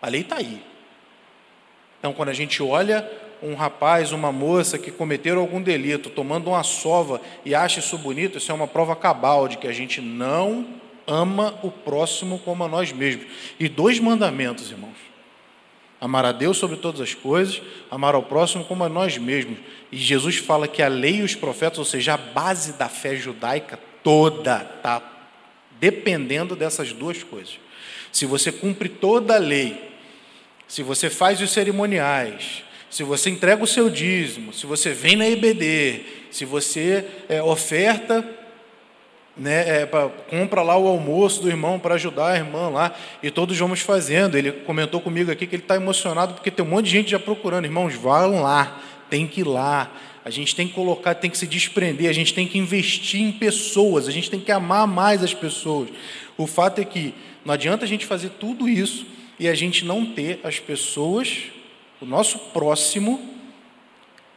A 0.00 0.08
lei 0.08 0.20
está 0.20 0.36
aí. 0.36 0.60
Então, 1.98 2.12
quando 2.12 2.28
a 2.28 2.34
gente 2.34 2.62
olha 2.62 3.10
um 3.42 3.54
rapaz, 3.54 4.12
uma 4.12 4.30
moça 4.30 4.78
que 4.78 4.90
cometeram 4.90 5.40
algum 5.40 5.60
delito, 5.60 6.10
tomando 6.10 6.48
uma 6.48 6.62
sova 6.62 7.20
e 7.44 7.54
acha 7.54 7.80
isso 7.80 7.96
bonito, 7.98 8.38
isso 8.38 8.52
é 8.52 8.54
uma 8.54 8.68
prova 8.68 8.94
cabal 8.94 9.48
de 9.48 9.58
que 9.58 9.66
a 9.66 9.72
gente 9.72 10.00
não 10.00 10.66
ama 11.06 11.58
o 11.62 11.70
próximo 11.70 12.38
como 12.38 12.64
a 12.64 12.68
nós 12.68 12.92
mesmos. 12.92 13.26
E 13.58 13.68
dois 13.68 13.98
mandamentos, 13.98 14.70
irmãos. 14.70 15.13
Amar 16.04 16.26
a 16.26 16.32
Deus 16.32 16.58
sobre 16.58 16.76
todas 16.76 17.00
as 17.00 17.14
coisas, 17.14 17.62
amar 17.90 18.14
ao 18.14 18.24
próximo 18.24 18.62
como 18.62 18.84
a 18.84 18.90
nós 18.90 19.16
mesmos. 19.16 19.56
E 19.90 19.96
Jesus 19.96 20.36
fala 20.36 20.68
que 20.68 20.82
a 20.82 20.86
lei 20.86 21.20
e 21.20 21.22
os 21.22 21.34
profetas, 21.34 21.78
ou 21.78 21.84
seja, 21.86 22.12
a 22.12 22.18
base 22.18 22.74
da 22.74 22.90
fé 22.90 23.16
judaica 23.16 23.80
toda, 24.02 24.70
está 24.76 25.02
dependendo 25.80 26.54
dessas 26.54 26.92
duas 26.92 27.22
coisas. 27.22 27.58
Se 28.12 28.26
você 28.26 28.52
cumpre 28.52 28.90
toda 28.90 29.36
a 29.36 29.38
lei, 29.38 29.92
se 30.68 30.82
você 30.82 31.08
faz 31.08 31.40
os 31.40 31.50
cerimoniais, 31.50 32.62
se 32.90 33.02
você 33.02 33.30
entrega 33.30 33.64
o 33.64 33.66
seu 33.66 33.88
dízimo, 33.88 34.52
se 34.52 34.66
você 34.66 34.92
vem 34.92 35.16
na 35.16 35.26
EBD, 35.26 36.02
se 36.30 36.44
você 36.44 37.06
é, 37.30 37.42
oferta 37.42 38.22
né, 39.36 39.82
é, 39.82 39.86
pra, 39.86 40.08
compra 40.08 40.62
lá 40.62 40.76
o 40.76 40.86
almoço 40.86 41.42
do 41.42 41.48
irmão 41.48 41.78
para 41.78 41.94
ajudar 41.94 42.32
a 42.32 42.36
irmã 42.36 42.68
lá, 42.68 42.94
e 43.22 43.30
todos 43.30 43.58
vamos 43.58 43.80
fazendo. 43.80 44.36
Ele 44.38 44.52
comentou 44.52 45.00
comigo 45.00 45.30
aqui 45.30 45.46
que 45.46 45.56
ele 45.56 45.62
está 45.62 45.76
emocionado 45.76 46.34
porque 46.34 46.50
tem 46.50 46.64
um 46.64 46.68
monte 46.68 46.86
de 46.86 46.92
gente 46.92 47.10
já 47.10 47.18
procurando. 47.18 47.64
Irmãos, 47.64 47.94
vão 47.94 48.42
lá, 48.42 48.80
tem 49.10 49.26
que 49.26 49.40
ir 49.40 49.46
lá. 49.46 49.90
A 50.24 50.30
gente 50.30 50.56
tem 50.56 50.66
que 50.66 50.72
colocar, 50.72 51.14
tem 51.14 51.30
que 51.30 51.36
se 51.36 51.46
desprender, 51.46 52.08
a 52.08 52.12
gente 52.12 52.32
tem 52.32 52.46
que 52.46 52.56
investir 52.56 53.20
em 53.20 53.30
pessoas, 53.30 54.08
a 54.08 54.10
gente 54.10 54.30
tem 54.30 54.40
que 54.40 54.50
amar 54.50 54.86
mais 54.86 55.22
as 55.22 55.34
pessoas. 55.34 55.90
O 56.38 56.46
fato 56.46 56.80
é 56.80 56.84
que 56.84 57.14
não 57.44 57.52
adianta 57.52 57.84
a 57.84 57.88
gente 57.88 58.06
fazer 58.06 58.30
tudo 58.40 58.66
isso 58.66 59.06
e 59.38 59.46
a 59.46 59.54
gente 59.54 59.84
não 59.84 60.06
ter 60.06 60.40
as 60.42 60.58
pessoas, 60.58 61.42
o 62.00 62.06
nosso 62.06 62.38
próximo, 62.38 63.34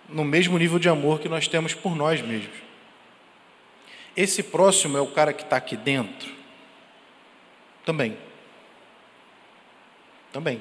no 0.10 0.25
mesmo 0.25 0.57
nível 0.57 0.77
de 0.77 0.89
amor 0.89 1.19
que 1.19 1.29
nós 1.29 1.47
temos 1.47 1.73
por 1.73 1.95
nós 1.95 2.21
mesmos. 2.21 2.66
Esse 4.17 4.41
próximo 4.41 4.97
é 4.97 5.01
o 5.01 5.06
cara 5.06 5.32
que 5.32 5.43
está 5.43 5.58
aqui 5.58 5.77
dentro? 5.77 6.34
Também. 7.86 8.17
Também, 10.34 10.60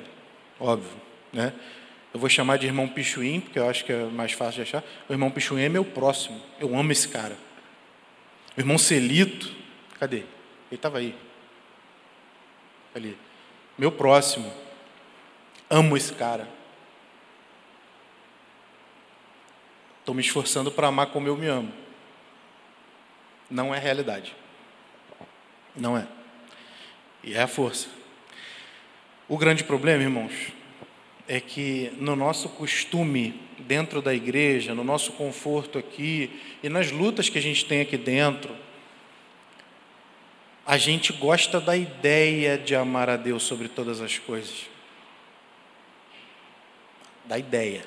óbvio. 0.60 1.00
Né? 1.32 1.54
Eu 2.12 2.20
vou 2.20 2.28
chamar 2.28 2.58
de 2.58 2.66
irmão 2.66 2.86
Pichuim, 2.86 3.40
porque 3.40 3.58
eu 3.58 3.68
acho 3.68 3.84
que 3.84 3.92
é 3.92 4.04
mais 4.04 4.32
fácil 4.32 4.56
de 4.56 4.68
achar. 4.68 4.84
O 5.08 5.12
irmão 5.12 5.30
Pichuim 5.30 5.62
é 5.62 5.70
meu 5.70 5.86
próximo. 5.86 6.40
Eu 6.60 6.76
amo 6.76 6.92
esse 6.92 7.08
cara. 7.08 7.36
O 8.56 8.60
irmão 8.60 8.76
Celito, 8.76 9.50
cadê? 9.98 10.18
Ele 10.18 10.26
estava 10.72 10.98
aí. 10.98 11.16
Ali. 12.94 13.16
Meu 13.78 13.90
próximo. 13.90 14.52
Amo 15.70 15.96
esse 15.96 16.12
cara. 16.12 16.46
Estou 20.00 20.14
me 20.14 20.20
esforçando 20.20 20.70
para 20.70 20.88
amar 20.88 21.06
como 21.06 21.26
eu 21.26 21.36
me 21.36 21.46
amo. 21.46 21.85
Não 23.50 23.74
é 23.74 23.78
realidade. 23.78 24.34
Não 25.74 25.96
é. 25.96 26.06
E 27.22 27.34
é 27.34 27.42
a 27.42 27.46
força. 27.46 27.88
O 29.28 29.36
grande 29.36 29.64
problema, 29.64 30.02
irmãos, 30.02 30.52
é 31.28 31.40
que 31.40 31.92
no 31.98 32.14
nosso 32.14 32.48
costume 32.48 33.40
dentro 33.58 34.00
da 34.00 34.14
igreja, 34.14 34.74
no 34.74 34.84
nosso 34.84 35.12
conforto 35.12 35.78
aqui 35.78 36.40
e 36.62 36.68
nas 36.68 36.90
lutas 36.90 37.28
que 37.28 37.38
a 37.38 37.42
gente 37.42 37.64
tem 37.64 37.80
aqui 37.80 37.96
dentro, 37.96 38.54
a 40.64 40.76
gente 40.76 41.12
gosta 41.12 41.60
da 41.60 41.76
ideia 41.76 42.58
de 42.58 42.74
amar 42.74 43.08
a 43.08 43.16
Deus 43.16 43.42
sobre 43.44 43.68
todas 43.68 44.00
as 44.00 44.18
coisas. 44.18 44.66
Da 47.24 47.38
ideia. 47.38 47.84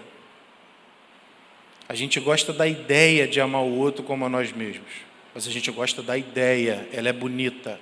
A 1.87 1.95
gente 1.95 2.19
gosta 2.19 2.53
da 2.53 2.67
ideia 2.67 3.27
de 3.27 3.41
amar 3.41 3.61
o 3.61 3.77
outro 3.77 4.03
como 4.03 4.25
a 4.25 4.29
nós 4.29 4.51
mesmos 4.51 5.08
mas 5.39 5.47
a 5.47 5.51
gente 5.51 5.71
gosta 5.71 6.03
da 6.03 6.17
ideia, 6.17 6.85
ela 6.91 7.07
é 7.07 7.13
bonita. 7.13 7.79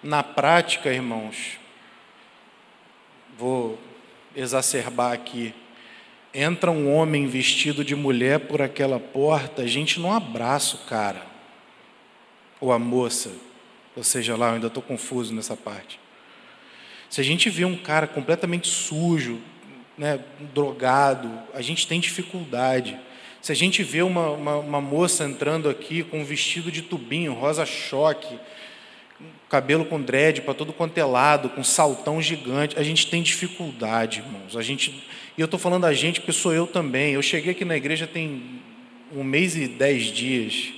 Na 0.00 0.22
prática, 0.22 0.88
irmãos, 0.88 1.58
vou 3.36 3.76
exacerbar 4.36 5.10
aqui. 5.10 5.52
Entra 6.32 6.70
um 6.70 6.94
homem 6.94 7.26
vestido 7.26 7.84
de 7.84 7.96
mulher 7.96 8.38
por 8.38 8.62
aquela 8.62 9.00
porta, 9.00 9.62
a 9.62 9.66
gente 9.66 9.98
não 9.98 10.12
abraça 10.12 10.76
o 10.76 10.86
cara, 10.86 11.26
ou 12.60 12.70
a 12.70 12.78
moça, 12.78 13.32
ou 13.96 14.04
seja 14.04 14.36
lá, 14.36 14.50
eu 14.50 14.54
ainda 14.54 14.68
estou 14.68 14.80
confuso 14.80 15.34
nessa 15.34 15.56
parte. 15.56 15.98
Se 17.10 17.20
a 17.20 17.24
gente 17.24 17.50
vê 17.50 17.64
um 17.64 17.76
cara 17.76 18.06
completamente 18.06 18.68
sujo, 18.68 19.40
né, 19.96 20.20
drogado, 20.54 21.36
a 21.52 21.60
gente 21.60 21.84
tem 21.88 21.98
dificuldade. 21.98 22.96
Se 23.48 23.52
a 23.52 23.56
gente 23.56 23.82
vê 23.82 24.02
uma, 24.02 24.28
uma, 24.32 24.56
uma 24.56 24.78
moça 24.78 25.24
entrando 25.24 25.70
aqui 25.70 26.02
com 26.02 26.20
um 26.20 26.24
vestido 26.24 26.70
de 26.70 26.82
tubinho, 26.82 27.32
rosa 27.32 27.64
choque, 27.64 28.38
cabelo 29.48 29.86
com 29.86 29.98
dread 29.98 30.42
para 30.42 30.52
todo 30.52 30.70
quanto 30.70 30.98
é 30.98 31.04
lado, 31.06 31.48
com 31.48 31.64
saltão 31.64 32.20
gigante, 32.20 32.78
a 32.78 32.82
gente 32.82 33.06
tem 33.06 33.22
dificuldade, 33.22 34.18
irmãos. 34.18 34.54
A 34.54 34.60
gente, 34.60 35.02
e 35.34 35.40
eu 35.40 35.46
estou 35.46 35.58
falando 35.58 35.86
a 35.86 35.94
gente 35.94 36.20
porque 36.20 36.30
sou 36.30 36.52
eu 36.52 36.66
também. 36.66 37.14
Eu 37.14 37.22
cheguei 37.22 37.52
aqui 37.52 37.64
na 37.64 37.74
igreja 37.74 38.06
tem 38.06 38.60
um 39.16 39.24
mês 39.24 39.56
e 39.56 39.66
dez 39.66 40.12
dias. 40.12 40.74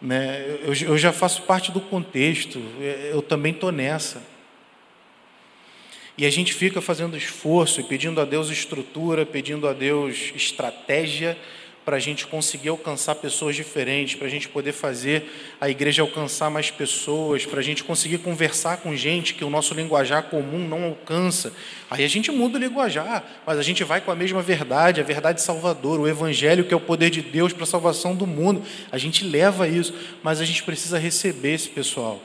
Né? 0.00 0.60
Eu, 0.62 0.72
eu 0.72 0.96
já 0.96 1.12
faço 1.12 1.42
parte 1.42 1.70
do 1.70 1.82
contexto, 1.82 2.58
eu 3.12 3.20
também 3.20 3.52
estou 3.52 3.70
nessa. 3.70 4.22
E 6.18 6.26
a 6.26 6.30
gente 6.30 6.52
fica 6.52 6.80
fazendo 6.80 7.16
esforço 7.16 7.80
e 7.80 7.84
pedindo 7.84 8.20
a 8.20 8.24
Deus 8.24 8.50
estrutura, 8.50 9.24
pedindo 9.24 9.68
a 9.68 9.72
Deus 9.72 10.32
estratégia 10.34 11.38
para 11.84 11.96
a 11.96 12.00
gente 12.00 12.26
conseguir 12.26 12.70
alcançar 12.70 13.14
pessoas 13.14 13.54
diferentes, 13.54 14.16
para 14.16 14.26
a 14.26 14.30
gente 14.30 14.48
poder 14.48 14.72
fazer 14.72 15.30
a 15.60 15.70
igreja 15.70 16.02
alcançar 16.02 16.50
mais 16.50 16.72
pessoas, 16.72 17.46
para 17.46 17.60
a 17.60 17.62
gente 17.62 17.84
conseguir 17.84 18.18
conversar 18.18 18.78
com 18.78 18.96
gente 18.96 19.32
que 19.32 19.44
o 19.44 19.48
nosso 19.48 19.72
linguajar 19.74 20.24
comum 20.24 20.58
não 20.58 20.86
alcança. 20.86 21.52
Aí 21.88 22.04
a 22.04 22.08
gente 22.08 22.32
muda 22.32 22.58
o 22.58 22.60
linguajar, 22.60 23.24
mas 23.46 23.56
a 23.56 23.62
gente 23.62 23.84
vai 23.84 24.00
com 24.00 24.10
a 24.10 24.16
mesma 24.16 24.42
verdade, 24.42 25.00
a 25.00 25.04
verdade 25.04 25.40
salvadora, 25.40 26.02
o 26.02 26.08
evangelho 26.08 26.64
que 26.64 26.74
é 26.74 26.76
o 26.76 26.80
poder 26.80 27.10
de 27.10 27.22
Deus 27.22 27.52
para 27.52 27.62
a 27.62 27.66
salvação 27.66 28.16
do 28.16 28.26
mundo. 28.26 28.60
A 28.90 28.98
gente 28.98 29.24
leva 29.24 29.68
isso, 29.68 29.94
mas 30.20 30.40
a 30.40 30.44
gente 30.44 30.64
precisa 30.64 30.98
receber 30.98 31.54
esse 31.54 31.68
pessoal. 31.68 32.20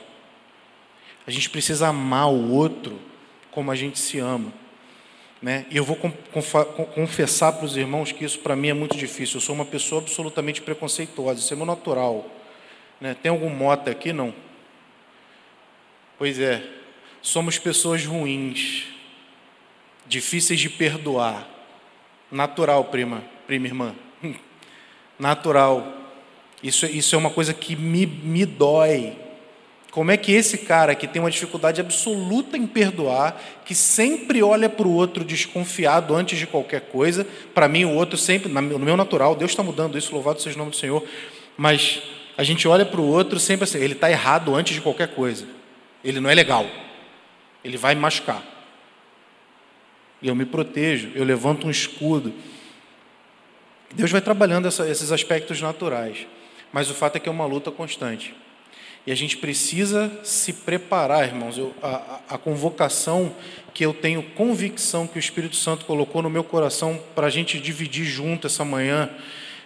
A 1.24 1.30
gente 1.30 1.48
precisa 1.48 1.86
amar 1.88 2.28
o 2.28 2.50
outro 2.52 2.98
como 3.54 3.70
a 3.70 3.76
gente 3.76 3.98
se 3.98 4.18
ama. 4.18 4.52
Né? 5.40 5.66
E 5.70 5.76
eu 5.76 5.84
vou 5.84 5.96
confessar 6.94 7.52
para 7.52 7.66
os 7.66 7.76
irmãos 7.76 8.10
que 8.10 8.24
isso 8.24 8.38
para 8.38 8.56
mim 8.56 8.68
é 8.68 8.74
muito 8.74 8.96
difícil. 8.96 9.36
Eu 9.36 9.40
sou 9.40 9.54
uma 9.54 9.64
pessoa 9.64 10.00
absolutamente 10.00 10.60
preconceituosa, 10.60 11.40
isso 11.40 11.52
é 11.52 11.56
meu 11.56 11.66
natural. 11.66 12.26
Né? 13.00 13.14
Tem 13.14 13.30
algum 13.30 13.50
mota 13.50 13.90
aqui? 13.90 14.12
Não. 14.12 14.34
Pois 16.18 16.38
é, 16.40 16.62
somos 17.20 17.58
pessoas 17.58 18.04
ruins, 18.04 18.86
difíceis 20.06 20.58
de 20.58 20.70
perdoar. 20.70 21.48
Natural, 22.30 22.84
prima, 22.84 23.22
prima 23.46 23.66
irmã. 23.66 23.94
Natural. 25.18 25.92
Isso, 26.62 26.86
isso 26.86 27.14
é 27.14 27.18
uma 27.18 27.30
coisa 27.30 27.52
que 27.52 27.76
me, 27.76 28.06
me 28.06 28.46
dói, 28.46 29.16
como 29.94 30.10
é 30.10 30.16
que 30.16 30.32
esse 30.32 30.58
cara 30.58 30.92
que 30.96 31.06
tem 31.06 31.22
uma 31.22 31.30
dificuldade 31.30 31.80
absoluta 31.80 32.56
em 32.56 32.66
perdoar, 32.66 33.40
que 33.64 33.76
sempre 33.76 34.42
olha 34.42 34.68
para 34.68 34.88
o 34.88 34.92
outro 34.92 35.24
desconfiado 35.24 36.16
antes 36.16 36.36
de 36.36 36.48
qualquer 36.48 36.80
coisa, 36.80 37.24
para 37.54 37.68
mim 37.68 37.84
o 37.84 37.94
outro 37.94 38.18
sempre, 38.18 38.50
no 38.50 38.60
meu 38.60 38.96
natural, 38.96 39.36
Deus 39.36 39.52
está 39.52 39.62
mudando 39.62 39.96
isso, 39.96 40.12
louvado 40.12 40.42
seja 40.42 40.56
o 40.56 40.58
nome 40.58 40.72
do 40.72 40.76
Senhor, 40.76 41.06
mas 41.56 42.02
a 42.36 42.42
gente 42.42 42.66
olha 42.66 42.84
para 42.84 43.00
o 43.00 43.06
outro 43.06 43.38
sempre 43.38 43.62
assim, 43.62 43.78
ele 43.78 43.92
está 43.92 44.10
errado 44.10 44.52
antes 44.52 44.74
de 44.74 44.80
qualquer 44.80 45.14
coisa, 45.14 45.46
ele 46.02 46.18
não 46.18 46.28
é 46.28 46.34
legal, 46.34 46.66
ele 47.62 47.76
vai 47.76 47.94
me 47.94 48.00
machucar. 48.00 48.42
E 50.20 50.26
eu 50.26 50.34
me 50.34 50.44
protejo, 50.44 51.12
eu 51.14 51.22
levanto 51.22 51.68
um 51.68 51.70
escudo. 51.70 52.34
Deus 53.94 54.10
vai 54.10 54.20
trabalhando 54.20 54.66
essa, 54.66 54.88
esses 54.88 55.12
aspectos 55.12 55.60
naturais, 55.60 56.26
mas 56.72 56.90
o 56.90 56.94
fato 56.94 57.14
é 57.14 57.20
que 57.20 57.28
é 57.28 57.32
uma 57.32 57.46
luta 57.46 57.70
constante. 57.70 58.34
E 59.06 59.12
a 59.12 59.14
gente 59.14 59.36
precisa 59.36 60.10
se 60.22 60.52
preparar, 60.52 61.26
irmãos. 61.26 61.58
Eu, 61.58 61.74
a, 61.82 62.20
a, 62.30 62.38
convocação 62.38 63.34
que 63.74 63.84
eu 63.84 63.92
tenho 63.92 64.22
convicção 64.22 65.06
que 65.06 65.18
o 65.18 65.20
Espírito 65.20 65.56
Santo 65.56 65.84
colocou 65.84 66.22
no 66.22 66.30
meu 66.30 66.42
coração 66.42 66.98
para 67.14 67.26
a 67.26 67.30
gente 67.30 67.60
dividir 67.60 68.04
junto 68.04 68.46
essa 68.46 68.64
manhã 68.64 69.10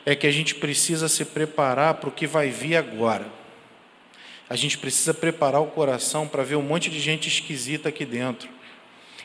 é 0.04 0.16
que 0.16 0.26
a 0.26 0.30
gente 0.30 0.56
precisa 0.56 1.08
se 1.08 1.24
preparar 1.24 1.94
para 1.94 2.08
o 2.08 2.12
que 2.12 2.26
vai 2.26 2.48
vir 2.48 2.76
agora. 2.76 3.26
A 4.50 4.56
gente 4.56 4.76
precisa 4.78 5.14
preparar 5.14 5.60
o 5.60 5.66
coração 5.66 6.26
para 6.26 6.42
ver 6.42 6.56
um 6.56 6.62
monte 6.62 6.90
de 6.90 6.98
gente 6.98 7.28
esquisita 7.28 7.90
aqui 7.90 8.04
dentro. 8.04 8.48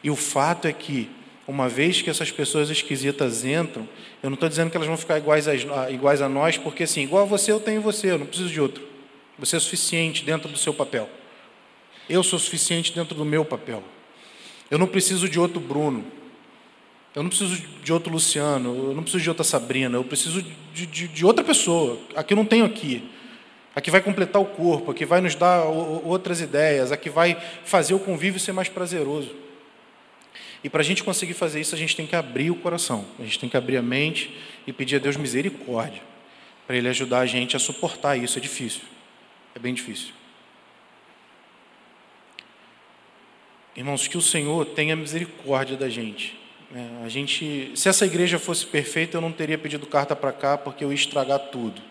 E 0.04 0.12
o 0.12 0.16
fato 0.16 0.68
é 0.68 0.74
que, 0.74 1.10
uma 1.48 1.70
vez 1.70 2.02
que 2.02 2.10
essas 2.10 2.30
pessoas 2.30 2.70
esquisitas 2.70 3.46
entram, 3.46 3.88
eu 4.22 4.30
não 4.30 4.36
estou 4.36 4.50
dizendo 4.50 4.70
que 4.70 4.76
elas 4.76 4.88
vão 4.88 4.98
ficar 4.98 5.18
iguais 5.18 5.48
a, 5.48 5.90
iguais 5.90 6.22
a 6.22 6.28
nós, 6.28 6.58
porque 6.58 6.84
assim, 6.84 7.02
igual 7.02 7.24
a 7.24 7.26
você 7.26 7.52
eu 7.52 7.60
tenho 7.60 7.82
você, 7.82 8.12
eu 8.12 8.20
não 8.20 8.26
preciso 8.26 8.50
de 8.50 8.60
outro. 8.60 8.93
Você 9.38 9.56
é 9.56 9.60
suficiente 9.60 10.24
dentro 10.24 10.50
do 10.50 10.58
seu 10.58 10.74
papel. 10.74 11.10
Eu 12.10 12.24
sou 12.24 12.38
suficiente 12.38 12.94
dentro 12.94 13.16
do 13.16 13.26
meu 13.26 13.44
papel. 13.44 13.84
Eu 14.70 14.78
não 14.78 14.88
preciso 14.88 15.28
de 15.28 15.40
outro 15.40 15.60
Bruno. 15.60 16.06
Eu 17.16 17.24
não 17.24 17.30
preciso 17.30 17.56
de 17.84 17.94
outro 17.94 18.12
Luciano. 18.12 18.90
Eu 18.90 18.94
não 18.94 19.04
preciso 19.04 19.24
de 19.24 19.30
outra 19.30 19.44
Sabrina. 19.44 19.98
Eu 19.98 20.04
preciso 20.04 20.42
de, 20.42 20.86
de, 20.86 21.08
de 21.08 21.26
outra 21.26 21.44
pessoa. 21.44 22.00
A 22.16 22.24
que 22.24 22.34
eu 22.34 22.38
não 22.38 22.46
tenho 22.46 22.66
aqui. 22.66 23.10
A 23.76 23.82
que 23.82 23.90
vai 23.90 24.02
completar 24.02 24.42
o 24.42 24.46
corpo, 24.46 24.92
a 24.92 24.94
que 24.94 25.06
vai 25.06 25.20
nos 25.20 25.34
dar 25.34 25.64
outras 25.64 26.40
ideias, 26.40 26.92
a 26.92 26.98
que 26.98 27.10
vai 27.10 27.36
fazer 27.66 27.96
o 27.96 28.00
convívio 28.00 28.40
ser 28.40 28.52
mais 28.52 28.70
prazeroso. 28.70 29.32
E 30.64 30.70
para 30.70 30.82
a 30.82 30.84
gente 30.84 31.04
conseguir 31.04 31.34
fazer 31.34 31.60
isso, 31.60 31.74
a 31.74 31.78
gente 31.78 31.96
tem 31.96 32.06
que 32.06 32.16
abrir 32.16 32.52
o 32.52 32.56
coração, 32.56 33.04
a 33.20 33.24
gente 33.24 33.38
tem 33.40 33.50
que 33.50 33.58
abrir 33.58 33.78
a 33.78 33.82
mente 33.82 34.38
e 34.66 34.72
pedir 34.72 34.96
a 34.96 35.00
Deus 35.00 35.18
misericórdia, 35.18 36.02
para 36.66 36.78
Ele 36.78 36.88
ajudar 36.88 37.20
a 37.20 37.26
gente 37.26 37.56
a 37.56 37.60
suportar 37.60 38.16
isso. 38.16 38.38
É 38.38 38.42
difícil. 38.42 38.82
É 39.56 39.60
bem 39.60 39.74
difícil. 39.74 40.14
Irmãos, 43.76 44.08
que 44.08 44.18
o 44.18 44.22
Senhor 44.22 44.66
tenha 44.68 44.96
misericórdia 44.96 45.76
da 45.76 45.90
gente. 45.90 46.40
É, 46.76 47.06
a 47.06 47.10
gente, 47.10 47.72
se 47.76 47.90
essa 47.90 48.06
igreja 48.06 48.38
fosse 48.40 48.66
perfeita, 48.66 49.18
eu 49.18 49.22
não 49.22 49.32
teria 49.32 49.58
pedido 49.58 49.86
carta 49.86 50.16
para 50.16 50.32
cá, 50.32 50.58
porque 50.58 50.84
eu 50.84 50.90
ia 50.90 50.96
estragar 50.96 51.40
tudo. 51.40 51.82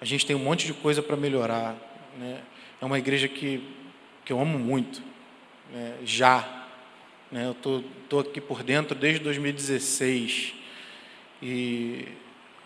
A 0.00 0.04
gente 0.04 0.26
tem 0.26 0.36
um 0.36 0.40
monte 0.40 0.66
de 0.66 0.74
coisa 0.74 1.02
para 1.02 1.16
melhorar. 1.16 1.76
Né? 2.18 2.40
É 2.80 2.84
uma 2.84 2.98
igreja 2.98 3.28
que, 3.28 3.62
que 4.24 4.32
eu 4.32 4.40
amo 4.40 4.58
muito, 4.58 5.02
né? 5.72 5.96
já. 6.04 6.66
Né? 7.30 7.46
Eu 7.46 7.54
tô, 7.54 7.82
tô 8.08 8.20
aqui 8.20 8.40
por 8.40 8.62
dentro 8.62 8.94
desde 8.94 9.20
2016 9.24 10.54
e 11.42 12.06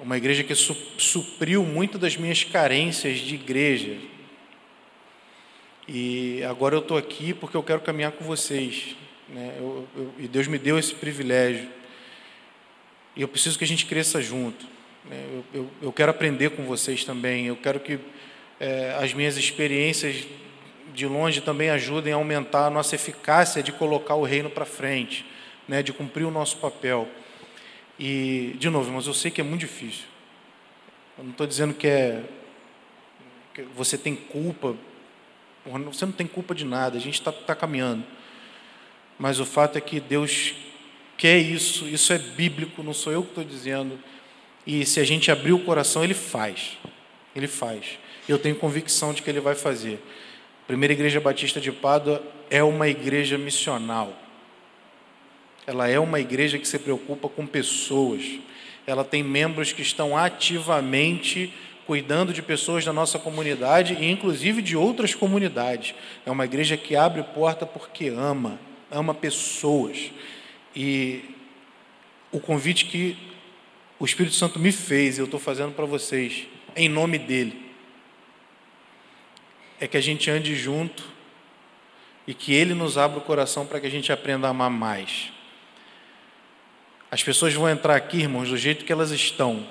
uma 0.03 0.17
igreja 0.17 0.43
que 0.43 0.55
supriu 0.55 1.63
muito 1.63 1.99
das 1.99 2.17
minhas 2.17 2.43
carências 2.43 3.19
de 3.19 3.35
igreja. 3.35 3.99
E 5.87 6.43
agora 6.45 6.75
eu 6.75 6.81
estou 6.81 6.97
aqui 6.97 7.35
porque 7.35 7.57
eu 7.57 7.63
quero 7.63 7.81
caminhar 7.81 8.13
com 8.13 8.25
vocês. 8.25 8.97
Né? 9.29 9.57
Eu, 9.59 9.87
eu, 9.97 10.15
e 10.19 10.29
Deus 10.29 10.47
me 10.47 10.59
deu 10.59 10.79
esse 10.79 10.95
privilégio. 10.95 11.69
E 13.15 13.23
eu 13.23 13.29
preciso 13.29 13.59
que 13.59 13.65
a 13.65 13.67
gente 13.67 13.87
cresça 13.87 14.23
junto. 14.23 14.67
Né? 15.05 15.43
Eu, 15.53 15.69
eu, 15.83 15.93
quero 15.93 16.11
aprender 16.11 16.51
com 16.51 16.65
vocês 16.65 17.05
também. 17.05 17.47
Eu 17.47 17.57
quero 17.57 17.81
que 17.81 17.99
é, 18.59 18.97
as 18.99 19.13
minhas 19.13 19.37
experiências 19.37 20.27
de 20.95 21.07
longe 21.07 21.41
também 21.41 21.71
ajudem 21.71 22.13
a 22.13 22.17
aumentar 22.17 22.67
a 22.67 22.71
nossa 22.71 22.95
eficácia 22.95 23.63
de 23.63 23.73
colocar 23.73 24.15
o 24.15 24.25
reino 24.25 24.49
para 24.49 24.65
frente, 24.65 25.27
né? 25.69 25.83
de 25.83 25.93
cumprir 25.93 26.25
o 26.25 26.31
nosso 26.31 26.57
papel. 26.57 27.09
E, 28.03 28.57
de 28.59 28.71
novo, 28.71 28.91
mas 28.91 29.07
eu 29.07 29.13
sei 29.13 29.31
que 29.31 29.43
é 29.43 29.45
muito 29.45 29.61
difícil. 29.61 30.07
Eu 31.19 31.25
não 31.25 31.33
estou 31.33 31.47
dizendo 31.47 31.75
que 31.75 31.87
é. 31.87 32.25
Que 33.53 33.63
você 33.77 33.99
tem 33.99 34.17
culpa. 34.17 34.75
Você 35.67 36.07
não 36.07 36.13
tem 36.13 36.27
culpa 36.27 36.55
de 36.55 36.65
nada, 36.65 36.97
a 36.97 37.01
gente 37.01 37.21
está 37.21 37.31
tá 37.31 37.55
caminhando. 37.55 38.03
Mas 39.19 39.39
o 39.39 39.45
fato 39.45 39.77
é 39.77 39.81
que 39.83 40.01
Deus 40.01 40.55
quer 41.19 41.37
isso, 41.37 41.87
isso 41.87 42.11
é 42.15 42.19
bíblico, 42.19 42.83
não 42.83 42.95
sou 42.95 43.13
eu 43.13 43.23
que 43.23 43.29
estou 43.29 43.45
dizendo. 43.45 43.99
E 44.67 44.87
se 44.87 44.99
a 44.99 45.05
gente 45.05 45.31
abrir 45.31 45.53
o 45.53 45.63
coração, 45.63 46.03
Ele 46.03 46.15
faz. 46.15 46.79
Ele 47.37 47.47
faz. 47.47 47.99
Eu 48.27 48.39
tenho 48.39 48.57
convicção 48.57 49.13
de 49.13 49.21
que 49.21 49.29
Ele 49.29 49.41
vai 49.41 49.55
fazer. 49.55 50.03
Primeira 50.67 50.95
Igreja 50.95 51.21
Batista 51.21 51.61
de 51.61 51.71
Pádua 51.71 52.23
é 52.49 52.63
uma 52.63 52.89
igreja 52.89 53.37
missional. 53.37 54.17
Ela 55.67 55.89
é 55.89 55.99
uma 55.99 56.21
igreja 56.21 56.59
que 56.59 56.67
se 56.67 56.79
preocupa 56.79 57.29
com 57.29 57.47
pessoas. 57.47 58.25
Ela 58.87 59.05
tem 59.05 59.23
membros 59.23 59.73
que 59.73 59.83
estão 59.83 60.17
ativamente 60.17 61.53
cuidando 61.87 62.33
de 62.33 62.41
pessoas 62.41 62.85
da 62.85 62.93
nossa 62.93 63.19
comunidade 63.19 63.95
e 63.95 64.11
inclusive 64.11 64.63
de 64.63 64.77
outras 64.77 65.15
comunidades. 65.15 65.95
É 66.25 66.31
uma 66.31 66.45
igreja 66.45 66.77
que 66.77 66.95
abre 66.95 67.23
porta 67.23 67.67
porque 67.67 68.09
ama, 68.09 68.61
ama 68.91 69.13
pessoas. 69.13 70.11
E 70.75 71.35
o 72.31 72.39
convite 72.39 72.85
que 72.87 73.17
o 73.99 74.05
Espírito 74.05 74.37
Santo 74.37 74.59
me 74.59 74.73
fez, 74.73 75.19
eu 75.19 75.25
estou 75.25 75.41
fazendo 75.41 75.73
para 75.73 75.85
vocês, 75.85 76.47
em 76.77 76.89
nome 76.89 77.19
dele, 77.19 77.71
é 79.81 79.89
que 79.89 79.97
a 79.97 80.01
gente 80.01 80.31
ande 80.31 80.55
junto 80.55 81.03
e 82.27 82.33
que 82.33 82.55
ele 82.55 82.73
nos 82.73 82.97
abra 82.97 83.19
o 83.19 83.23
coração 83.23 83.67
para 83.67 83.81
que 83.81 83.87
a 83.87 83.91
gente 83.91 84.13
aprenda 84.13 84.47
a 84.47 84.51
amar 84.51 84.71
mais. 84.71 85.33
As 87.11 87.23
pessoas 87.23 87.53
vão 87.55 87.69
entrar 87.69 87.97
aqui, 87.97 88.19
irmãos, 88.19 88.49
do 88.49 88.57
jeito 88.57 88.85
que 88.85 88.93
elas 88.93 89.11
estão. 89.11 89.67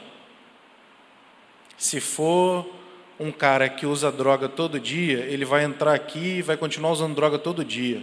Se 1.77 2.01
for 2.01 2.69
um 3.19 3.31
cara 3.31 3.69
que 3.69 3.85
usa 3.85 4.11
droga 4.11 4.49
todo 4.49 4.79
dia, 4.79 5.19
ele 5.19 5.45
vai 5.45 5.63
entrar 5.63 5.93
aqui 5.93 6.37
e 6.37 6.41
vai 6.41 6.57
continuar 6.57 6.91
usando 6.91 7.15
droga 7.15 7.39
todo 7.39 7.63
dia. 7.63 8.01